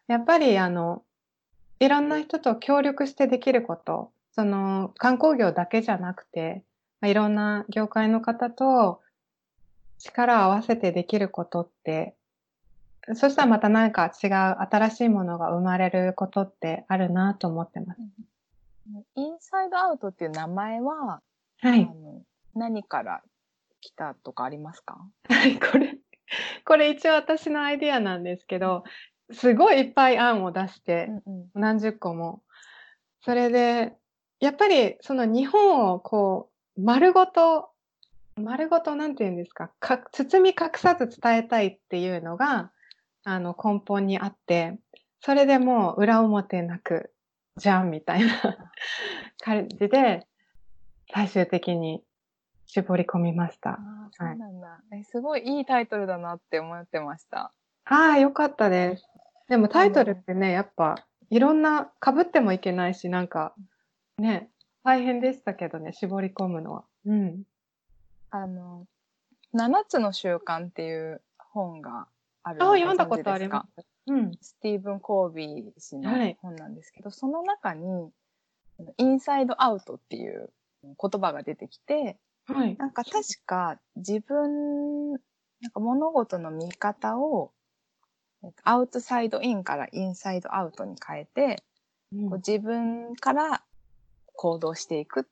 [0.07, 1.03] やっぱりあの、
[1.79, 6.63] いろんな人と協力してできること、その観光業だけじゃなくて、
[6.99, 9.01] まあいろんな業界の方と
[10.05, 12.15] 力を合わせてできることって、
[13.15, 18.01] そしたらまた何か違う新しいものが生まれることってあるなと思ってます。
[19.15, 21.21] インサイドアウトっていう名前は、は
[21.61, 21.85] あい。
[21.85, 22.21] の
[22.53, 23.21] 何から
[23.81, 24.97] 来たとかありますか？
[25.29, 25.97] はい、これ、
[26.65, 28.83] これ一応私のアイディアなんですけど、
[29.31, 32.43] すごいいっぱい案を出して、うん何十個も。
[33.21, 33.93] それで、
[34.39, 37.69] やっぱりその日本をこう、丸ごと、
[38.37, 42.71] 丸ごとなんて言うんですか、か包み隠さず伝えたいっていうのが、
[43.23, 44.79] あの根本にあって、
[45.21, 47.13] それでもう裏表なく、
[47.57, 48.31] じゃんみたいな
[49.39, 50.27] 感じで、
[51.11, 52.03] 最終的に
[52.65, 53.71] 絞り込みました。
[53.71, 55.03] ああ、そうなんだ、え。
[55.03, 57.53] すごいいいタイトルだなって思ってました。
[57.85, 59.07] ああ、よかったです。
[59.47, 60.95] でもタイトルってね、やっぱ
[61.29, 63.53] いろんな、被ってもいけないし、なんか
[64.17, 64.49] ね、
[64.83, 66.85] 大変でしたけどね、絞り込むのは。
[67.05, 67.43] うん。
[68.35, 68.87] あの、
[69.53, 72.07] 七つの習慣っていう本が
[72.41, 73.85] あるああ、の読んだことあります。
[74.07, 74.31] うん。
[74.41, 78.09] スティーブン・コービー氏のはい本なんですけど、その中に、
[78.97, 80.49] インサイドアウトっていう
[80.83, 82.17] 言葉が出てきて、
[82.47, 82.75] はい。
[82.75, 85.19] なんか確か自分、なん
[85.71, 87.51] か物事の見方を、
[88.43, 91.63] えっとアウトサイドインからインサイドアウトに変えて、
[92.11, 93.63] うんこう自分から
[94.35, 95.23] 行動していくっ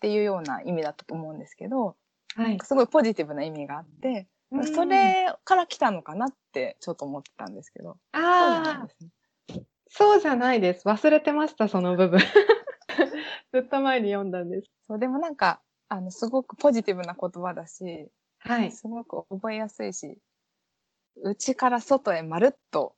[0.00, 1.96] ていうような意味だったと思うんですけど、
[2.36, 2.58] はい。
[2.62, 9.64] すごいポジティブな意味があって、うんそれから来たのかなってちょっと思ってたんですけど、ああで、すね。
[9.88, 10.86] そうじゃないです。
[10.86, 12.20] 忘れてました、その部分。
[13.52, 14.70] ずっと前に読んだんです。
[14.86, 18.70] そう、でもなんか、あの、すごくポジティブな言葉だし、はい。
[18.70, 20.18] すごく覚えやすいし、
[21.16, 22.94] 内から外へまるっと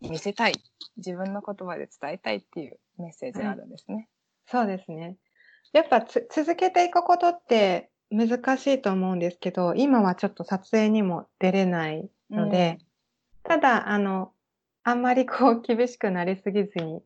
[0.00, 0.54] 見せたい。
[0.96, 4.08] 自分の言葉で伝えたいっていうメッセージがあるんですね。
[4.46, 5.16] そうですね。
[5.72, 12.78] やっぱつ続けていくことって難しいと思うんですけど、今はちょっと撮影にも出れないので、
[13.42, 14.32] ただ、あの、
[14.84, 17.02] あんまりこう厳しくなりすぎずに、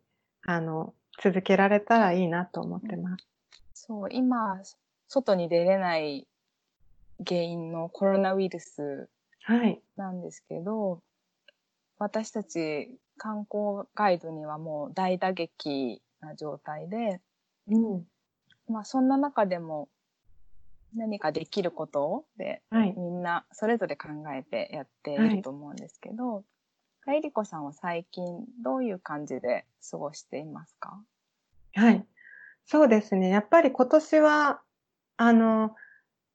[0.47, 3.27] あの、続けられたらいいなと思ってます。
[3.73, 4.61] そう、今、
[5.09, 6.29] 外に出れない
[7.27, 9.09] 原因のコロナウイルス
[9.43, 9.81] はい。
[9.97, 11.01] なんですけど、
[11.99, 17.21] 私たち観光ガイドにはもう大打撃な状態で、
[17.67, 18.05] うん。
[18.69, 19.89] まあそんな中でも
[20.95, 22.95] 何かできることではい。
[22.97, 26.45] みんなそれぞれ考えてやっていると思うんですけど、
[27.07, 31.01] えりこさんは最近どういう感じで過ごしていますか？
[31.75, 32.05] はい。
[32.67, 33.29] そうですね。
[33.31, 34.61] やっぱり今年は、
[35.17, 35.75] あの、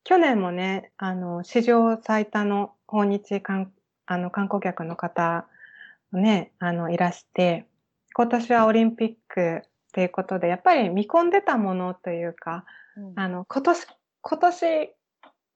[0.03, 3.71] 去年もね、あの、史上最多の訪日観
[4.05, 5.47] あの観光客の方
[6.11, 7.67] ね、あの、いらして、
[8.13, 12.65] 今年はオリンピックっていうことで、やっぱり見込んでたものというか、
[12.97, 13.87] うん、あの、今年、
[14.23, 14.95] 今年、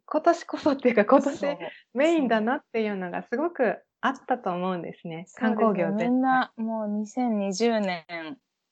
[0.05, 1.57] 今年こそっていうか、今年
[1.93, 5.25] メインだなっていうのがすごくあったと思うんですね。
[5.35, 6.09] 観光業で。
[6.09, 8.05] みんなもう2020年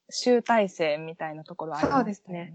[0.09, 1.95] 集大成みたいなところありまね。
[1.95, 2.53] そうですね。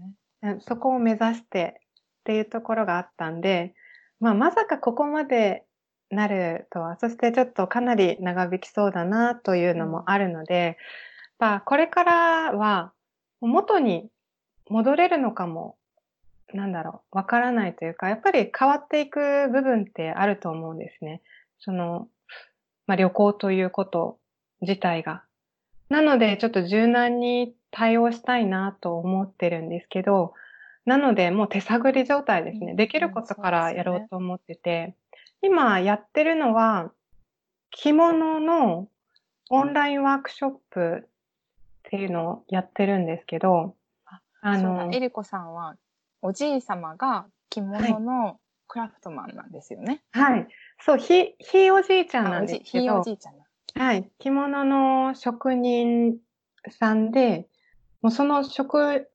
[0.59, 1.81] そこを目指して
[2.21, 3.73] っていうところがあったんで、
[4.19, 5.65] まあ、まさかここまで
[6.11, 10.77] なるとは、そしてちょっとかなり長引きそうだなというのもあるので、
[11.39, 12.93] まあ、これからは
[13.39, 14.09] 元に
[14.69, 15.75] 戻れるのかも、
[16.53, 21.21] なんだろう、わからないというか、やっぱり変わっていく部分ってあると思うんですね。
[21.59, 22.07] その、
[22.87, 24.19] まあ、旅行ということ
[24.61, 25.23] 自体が。
[25.89, 30.33] なので、ちょっと柔軟に対応したいなと思ってるんですけど、
[30.85, 32.75] なので、もう手探り状態ですね。
[32.75, 34.95] できることからやろうと思ってて、
[35.41, 36.91] 今やってるのは、
[37.71, 38.87] 着物の
[39.49, 41.07] オンラインワークショップっ
[41.83, 43.75] ていうのをやってるんですけど、
[44.41, 45.75] あの、えりこさんは、
[46.21, 50.03] おじい様が着物のクラフトマンなんですよね。
[50.11, 50.47] はい。
[50.79, 52.83] そう、ひ、ひおじいちゃんなんですけど。
[52.83, 53.35] ひおじいちゃん
[53.73, 54.09] はい。
[54.19, 56.17] 着物の職人
[56.69, 57.47] さんで、
[58.01, 59.09] もうその職、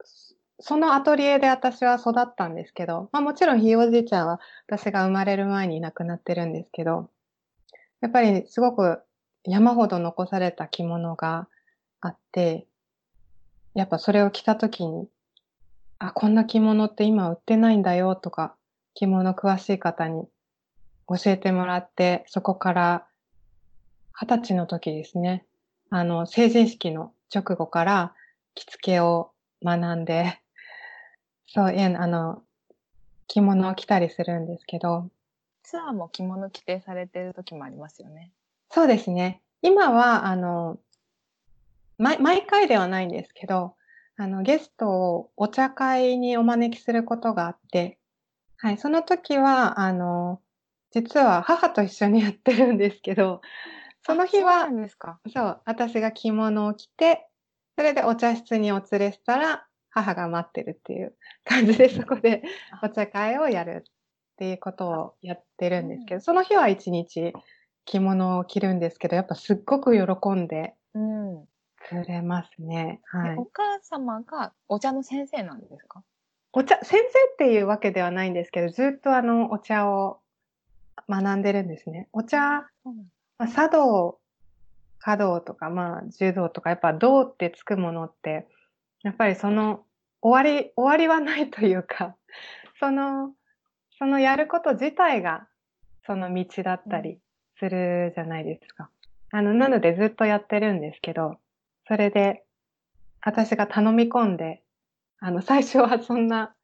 [0.61, 7.11] そのアトリエで私は育ったんですけど、まあもちろんひいおじいちゃんは私が生まれる前に亡くなってるんですけど、
[8.01, 9.01] やっぱりすごく
[9.45, 11.49] 山ほど残された着物が
[12.01, 12.67] あって、
[13.75, 15.09] やっぱそれを着た時に、
[15.99, 18.55] あ、こんな着物って今売ってないんだよとか、
[18.95, 20.29] 着物詳しい方に
[21.09, 23.07] 教えてもらって、そこから
[24.13, 25.47] 二十歳の時ですね、
[25.91, 28.15] あの、成人式の直後から
[28.55, 29.31] 着付けを
[29.65, 30.41] 学んで、
[31.47, 32.43] そう、いや、あの、
[33.29, 35.09] 着物を着たりするんですけど。
[35.63, 38.33] ツアーも着物着てされてる時もありますよね。
[38.71, 39.41] そうですね。
[39.63, 40.79] 今は、あの、
[41.99, 43.75] 毎毎回ではないんですけど、
[44.17, 47.99] あの、ゲストをお茶会にお招きすることがあって、
[48.59, 50.41] はい、その時は、あの、
[50.91, 53.43] 実は母と一緒にやってるんですけど、
[54.07, 54.69] その日は、
[55.33, 57.29] そう、私が着物を着て、
[57.77, 61.15] それでお茶室にお連れしたら、母が待ってるっていう
[61.45, 62.43] 感じで、そこで
[62.83, 63.93] お茶会をやるっ
[64.37, 67.33] ていうことをやってるんですけど、その日は一日
[67.85, 70.75] 着物を着るんですけど、やっぱすっごく喜んで
[71.89, 73.01] くれますね。
[73.05, 73.37] はい。
[73.37, 76.03] お母様がお茶の先生なんですか？
[76.53, 80.21] お茶、先生っていうわけではないんですけど、ずっとあの、お茶を
[81.09, 82.09] 学んでるんですね。
[82.13, 82.39] お茶、
[83.39, 84.19] まあ、茶道、
[84.99, 88.49] 華道とか、まあ、柔道とか、やっぱ道ってつくものって、
[89.03, 89.85] やっぱりその
[90.23, 92.17] 終わり、終わりはないというか、
[92.81, 93.35] その、
[93.99, 95.47] そのやること自体が
[96.07, 97.21] その道だったり
[97.59, 98.91] するじゃないですか。
[99.31, 101.39] あの、なのでずっとやってるんですけど、
[101.87, 102.45] それで
[103.27, 104.63] 私が頼み込んで、
[105.19, 106.55] あの、最初はそんな、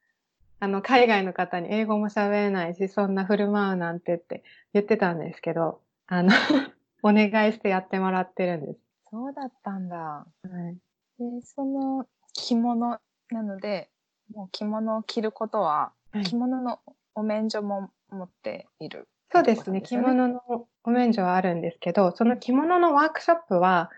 [0.60, 6.30] あの、海外の方に英語も喋れないし、そんな振る舞うなんてって言ってたんですけど、あの
[7.02, 8.80] お願いしてやってもらってるんです。
[9.10, 9.96] そうだったんだ。
[9.96, 10.24] は
[10.70, 10.78] い。
[11.18, 13.00] で、その着物
[13.30, 13.90] なので、
[14.32, 15.92] もう着物を着ることは、
[16.24, 16.78] 着物の
[17.16, 19.82] お免除も持っている、そうですね。
[19.82, 23.90] 着物のお免除はあるんですけど、その着物のワークショップは、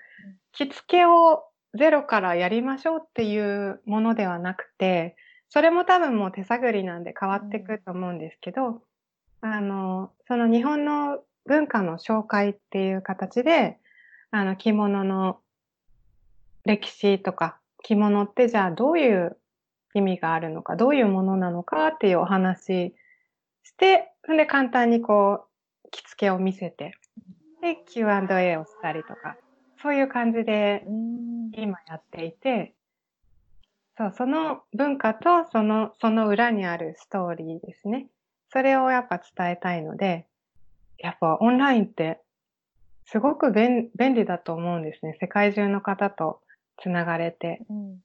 [0.57, 1.45] 着付けを
[1.75, 5.17] ゼロからやりましょうっていうものではなくて、
[5.49, 8.83] それも多分もう手探りなんで変わっていくと思うんですけど、
[9.43, 13.79] うん、あの、その日本の文化の紹介っていう形で、
[14.31, 15.39] あの、着物の
[16.65, 19.37] 歴史とか着物ってじゃあどういう
[19.95, 22.95] 意味があるのか、どういうものなのかっていうお話
[23.63, 25.45] して、で簡単にこ
[25.85, 26.95] う、着付けを見せて、
[27.61, 29.37] で、Q&A をしたりとか、
[29.85, 30.83] そういう感じで
[31.53, 32.75] 今やっていて、
[33.99, 38.09] そう、その文化とその、その裏にあるストーリーですね。
[38.51, 40.27] それをやっぱ伝えたいので、
[40.99, 42.19] やっぱオンラインって
[43.05, 45.19] すごく便利だと思うんですね。
[45.21, 46.41] 世界中の方と
[46.79, 47.61] つながれて。
[47.69, 48.01] うん、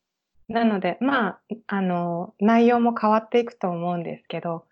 [0.49, 4.65] なので、まあ、あの、内容も変わっていくと思うんですけど、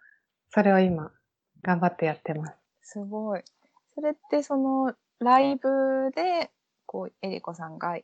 [0.50, 1.12] それを今、
[1.64, 2.58] 頑張ってやってます。
[2.82, 3.44] すごい。
[3.96, 6.52] それってその、ライブで、
[6.88, 8.00] こう、エリコさんが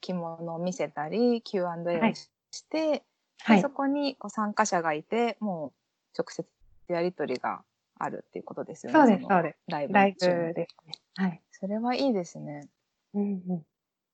[0.00, 3.02] 着物を見せたり、Q&A をして、
[3.42, 5.72] はい、そこにこう参加者がいて、も
[6.16, 6.46] う直接
[6.88, 7.62] やりとりが
[7.98, 8.98] あるっていうことですよね。
[8.98, 9.58] そうです、そうです。
[9.68, 9.94] ライブ。
[9.94, 10.94] ライブですね。
[11.16, 11.42] はい。
[11.50, 12.68] それはいいですね。
[13.12, 13.66] うんうん。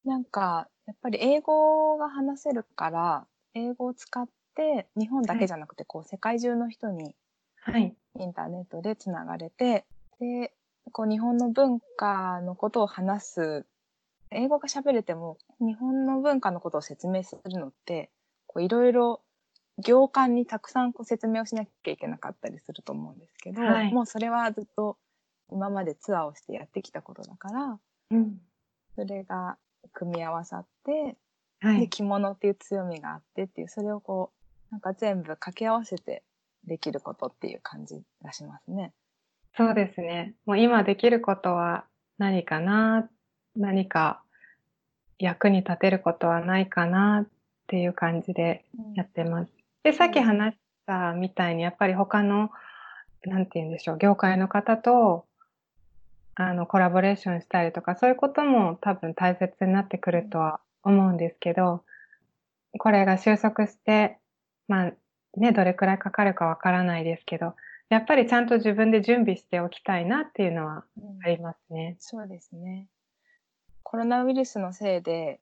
[0.05, 7.15] なんか、やっぱり英語が話せるから、英語を使って日本だけじゃなくて、こう世界中の人に
[7.61, 7.97] はい。
[8.19, 9.85] インターネットでつながれて、
[10.21, 10.53] で、
[10.93, 13.67] こう日本の文化のことを話す、
[14.31, 18.11] 英語が喋れても日本の文化のことを説明するのって、
[18.47, 19.23] こういろいろ
[19.79, 24.97] 行間にたくさんこう説明をしなきゃいけなかったりすると思うんですけど、はいもうそれはずっと
[25.51, 27.79] 今までツアーをしてやってきたことだから、
[28.11, 28.39] うん。
[28.95, 29.59] それが
[29.93, 31.17] 組み合わさって、
[31.61, 31.89] で、はい。
[31.89, 34.33] 着物っていう強みがあってっていう、それをこ
[34.71, 36.23] う、なんか全部掛け合わせて
[36.65, 38.93] できることっていう感じがしますね。
[39.57, 40.35] そうですね。
[40.45, 41.85] もう今できることは
[42.19, 43.09] 何かな
[43.57, 44.23] 何か
[45.19, 47.29] 役に立てることはないかなっ
[47.67, 49.53] ていう感じでやってます。
[49.83, 52.51] で、さっき話したみたいに、やっぱり他の、
[53.25, 55.25] なんて言うんでしょう、業界の方と、
[56.35, 61.83] あの、コラボレーションしたりとか、そういうことも多分大切になってくるとは思うんですけど、
[62.79, 64.19] これが収束して、
[64.69, 64.93] まあ、
[65.37, 67.55] ね、どれくらいかかるかわからないですけど、
[67.89, 71.97] やっぱりちゃんと自分で準備しておきたいなっていうのはうんありますね。
[72.01, 72.89] そうですね。
[73.97, 75.41] コロナウイルスのせいで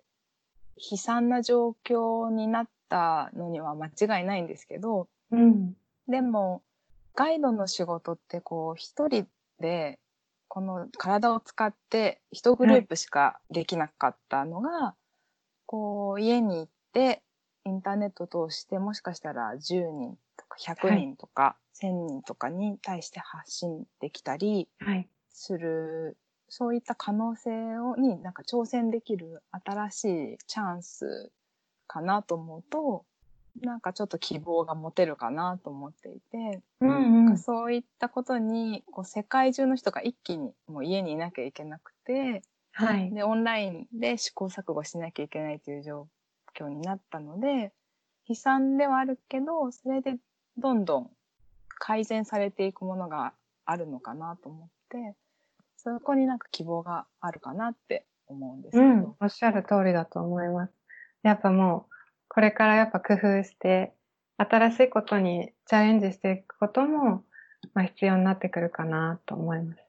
[0.77, 5.75] 悲惨な状況になったのには間違いないんですけど、うん。
[6.07, 6.63] でも、
[7.17, 9.27] ガイドの仕事ってこう一人
[9.59, 9.99] で
[10.47, 14.95] この体を使って一グループしかできなかったのが、
[15.67, 17.25] こう家に行って
[17.65, 25.09] インターネットを通してもしかしたら10人とか100人とか1000人とかに対して発信できたりはい。
[25.31, 26.17] する、
[26.57, 31.33] そういった可能性をになんか挑戦できる新しいチャンス
[31.89, 33.05] かなと思うと、
[33.61, 37.39] なんかちょっと希望が持てるかなと思っていて、うんうん。
[37.39, 43.11] そういったことにこう世界中の人が一気にもう家にいなきゃいけなくて、はい。
[43.13, 46.07] で、オンラインで試行錯誤しなきゃいけないという状
[46.57, 47.73] 況になったので、
[48.29, 50.19] 悲惨ではあるけど、それで
[50.57, 51.11] どんどん
[51.67, 53.33] 改善されていくものが
[53.65, 55.17] あるのかなと思って、
[55.85, 58.85] そこになんか希望があるかなって思うんですけど。
[58.85, 59.15] うん。
[59.21, 60.73] おっしゃる通りだと思います。
[61.23, 61.95] やっぱもう、
[62.29, 63.95] これからやっぱ工夫して、
[64.37, 67.25] 新しいことにチャレンジしていくことも、
[67.75, 69.81] まあ必要になってくるかなと思います。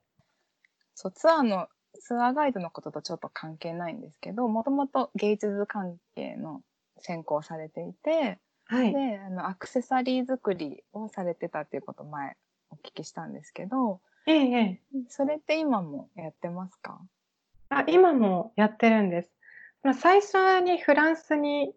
[0.95, 1.67] そう、ツアーの、
[1.99, 6.61] ツアーガイドのこととちょっと関係ないんですけど、もともと芸術関係の
[6.99, 8.93] 専攻をされていて、はい。
[8.93, 12.35] で、あの、アクセサリー作りをされてたっていうことを前
[12.69, 14.81] お聞きしたんですけど、ええ、ええ。
[15.09, 16.99] それって今もやってますか？
[17.69, 19.31] あ、今もやってるんです。
[19.83, 21.73] まあ最初にフランスに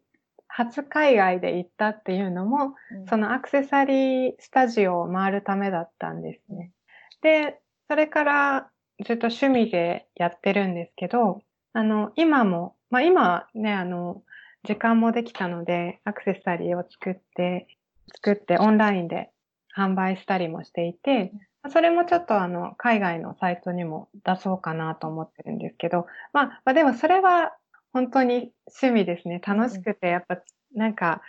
[0.46, 2.74] 初海外で行ったっていうのも、
[3.08, 6.72] そのアクセサリースタジオを回るためだったんですね。
[7.20, 8.70] で、それから
[9.04, 11.42] ずっと趣味でやってるんですけど、
[11.74, 14.22] あの、今も、まあ今ね、あの、
[14.64, 17.68] 時間もできたので、アクセサリーを作って、
[18.14, 19.30] 作ってオンラインで
[19.76, 21.32] 販売したりもしていて、
[21.70, 27.52] それもちょっとあの、海外のサイトにも出そうかなと思ってるんですけど、まあ、まあでもそれは
[27.92, 28.52] 本当に
[28.82, 29.40] 趣味ですね。
[29.44, 30.38] 楽しくて、やっぱ
[30.74, 31.22] なんか、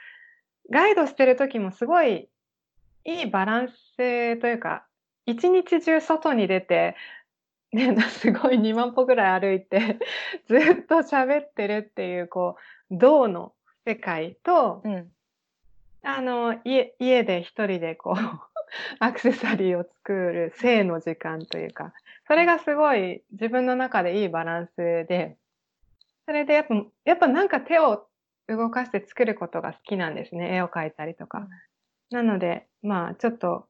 [0.71, 2.29] ガイドしてる時もすごい
[3.05, 4.85] いいバランスというか、
[5.25, 6.95] 一日中外に出て、
[7.71, 9.99] ね、すごい2万歩ぐらい歩いて、
[10.47, 12.55] ずっと喋ってるっていう、こ
[12.91, 13.53] う、銅の
[13.85, 15.11] 世界と、うん。
[16.01, 18.48] あの、家、家で一人でこう、
[18.99, 21.93] アクセサリーを作る性の時間というか、
[22.27, 25.37] それがすごい自分の中でいいバランスで、
[26.25, 28.07] それでやっぱ、やっぱなんか手を
[28.47, 30.55] 動かして作ることが好きなんですね。
[30.55, 31.47] 絵を描いたりとか。
[32.11, 33.67] なので、まあちょっと、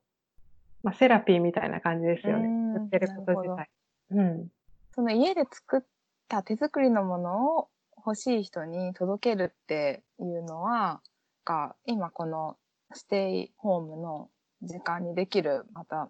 [0.84, 2.48] まあセラピーみたいな感じですよね。
[2.48, 3.70] うんやってること自体。
[4.12, 4.48] うん。
[4.94, 5.82] その家で作っ
[6.28, 11.02] た手作りのものを欲しい人に届けるっていうのは、
[11.46, 12.58] が今この
[12.94, 14.30] ステイホームの
[14.62, 16.10] 時間にできるまた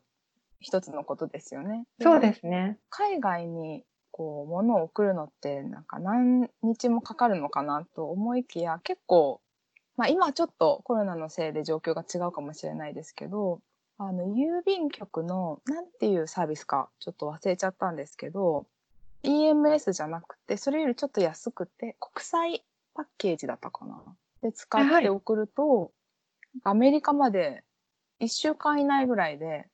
[0.60, 1.86] 一つのことですよね。
[2.02, 2.78] そうですね。
[2.90, 9.40] 海外にこう物を送るのってなんか何日もかかるのかなと思いきや結構、
[9.96, 13.62] まあ今ちょっとコロナのせいで状況が違うかもしれないですけど、
[13.98, 18.66] あの郵便局のなんていうサービスかちょっと忘れちゃったんですけど、
[19.24, 24.02] EMS じゃなくて、それよりちょっと安くて国際パッケージだったかな。
[24.42, 25.92] で使って送ると、
[26.64, 27.64] アメリカまで
[28.20, 29.68] 1週間以内ぐらいで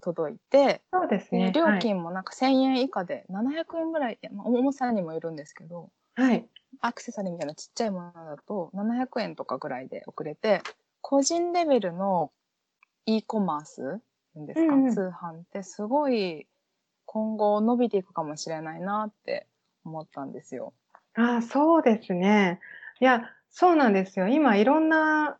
[0.00, 1.52] 届いて、そうですね。
[1.52, 6.28] で料金もなんか1000円以下で700円ぐらい、重さにもよるんですけど、はい。
[6.30, 6.48] はい。
[6.80, 10.62] アクセサリーみたいなちっちゃいものだと700円とかぐらいで送れて、
[11.00, 12.30] 個人レベルの
[13.06, 14.00] e コマース
[14.36, 16.46] ですか、うんうん通販ってすごい
[17.06, 19.46] 今後伸びていくかもしれないなって
[19.84, 20.74] 思ったんですよ。
[21.14, 22.60] ああ、そうですね。
[23.00, 24.28] いや、そうなんですよ。
[24.28, 25.38] 今いろんな、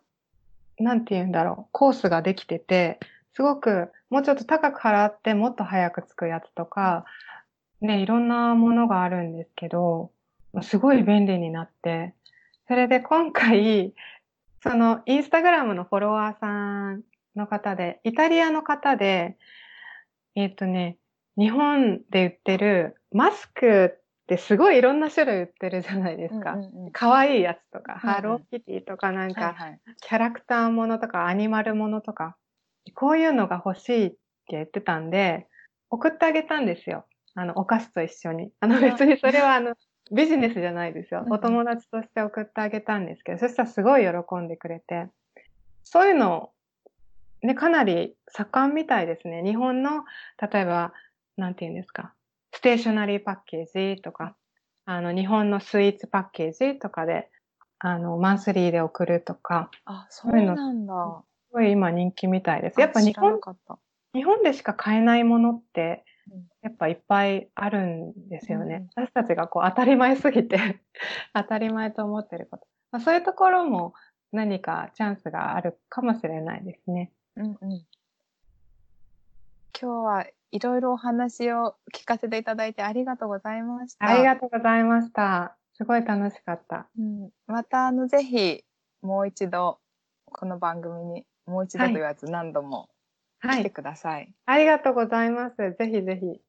[0.80, 2.98] なんて言うんだろう、コースができてて、
[3.34, 7.04] すごくもうちょっと高く払ってもっと早く着くやつとか、
[7.80, 10.10] ね、いろんなものがあるんですけど、
[10.62, 12.14] すごい便利になって、
[12.66, 13.94] それで今回、
[14.62, 17.02] そのインスタグラムのフォロワーさん
[17.36, 19.36] の方で、イタリアの方で、
[20.34, 20.98] えっ、とね、
[21.36, 26.58] 日本で売ってるマスクってすごいいろんな種類売ってるじゃないですか。
[26.92, 32.36] 可、愛、いいやつとか、ハローキティとかなんか、はいはい、キャラクターものとかアニマルものとか、
[32.94, 34.18] こういうのが欲しいって
[34.48, 35.48] 言ってたんで、
[35.88, 37.06] 送ってあげたんですよ。
[37.36, 38.52] あの、お菓子と一緒に。
[38.60, 39.74] あの、別にそれはあの、
[40.12, 41.24] ビジネスじゃないですよ。
[41.30, 45.08] お友達として送ってあげたんですけど、そしたらすごい喜んでくれて、
[45.84, 46.50] そういうの、
[47.42, 49.42] ね、かなり盛んみたいですね。
[49.42, 50.04] 日本の、
[50.52, 50.92] 例えば、
[51.38, 52.12] なんて言うんですか、
[52.58, 54.34] ステーショナリーパッケージとか、
[54.84, 57.30] あの、日本のスイーツパッケージとかで、
[57.78, 59.70] あの、マンスリーで送るとか。
[59.84, 61.22] あ、そうなんだ。
[61.50, 62.80] すごい今人気みたいです。
[62.80, 63.38] やっぱ日本、
[64.12, 66.04] 日本でしか買えないものって、
[66.60, 68.88] やっぱいっぱいあるんですよね。
[68.96, 70.80] うん、私たちがこう当たり前すぎて
[71.34, 72.66] 当たり前と思ってること。
[72.90, 73.94] まあ、そういうところも
[74.32, 77.12] 何かチャンスがあるかもしれないですね。
[77.36, 77.86] うんうん、今
[79.80, 84.06] 日はいろいろお話を聞かせていただいてありがとうございました。
[84.06, 85.56] ありがとうございました。
[85.74, 86.88] すごい楽しかった。
[86.98, 88.64] うん、またあのぜひ
[89.02, 89.78] もう一度
[90.24, 92.88] この番組にもう一度と言わず何度も
[93.42, 94.34] 来てください。
[94.46, 95.56] はい、ありがとうございます。
[95.56, 96.40] ぜひぜひ。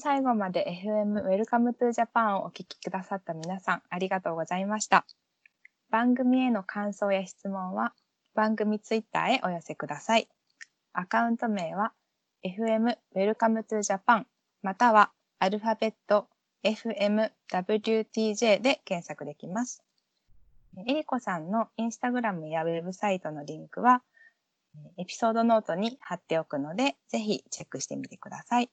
[0.00, 5.04] 最後まで FM Welcome to Japan をお聞きくださった皆さん、ありがとうございました。
[5.90, 7.94] 番組への感想や質問は、
[8.34, 10.28] 番組ツイッターへお寄せください。
[10.92, 11.92] アカウント名は、
[12.44, 14.24] FM Welcome to Japan
[14.62, 16.28] またはアルファベット
[16.64, 19.82] FMWTJ で検索できます。
[20.86, 24.02] えりこさんのインスタグラムやウェブサイトのリンクは、
[24.96, 28.70] エピソードノートに貼っておくので、ぜひチェックしてみてください。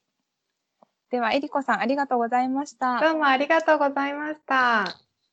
[1.10, 3.00] では、えりこさんありがとうございました。
[3.00, 5.05] どうもありがとうございました。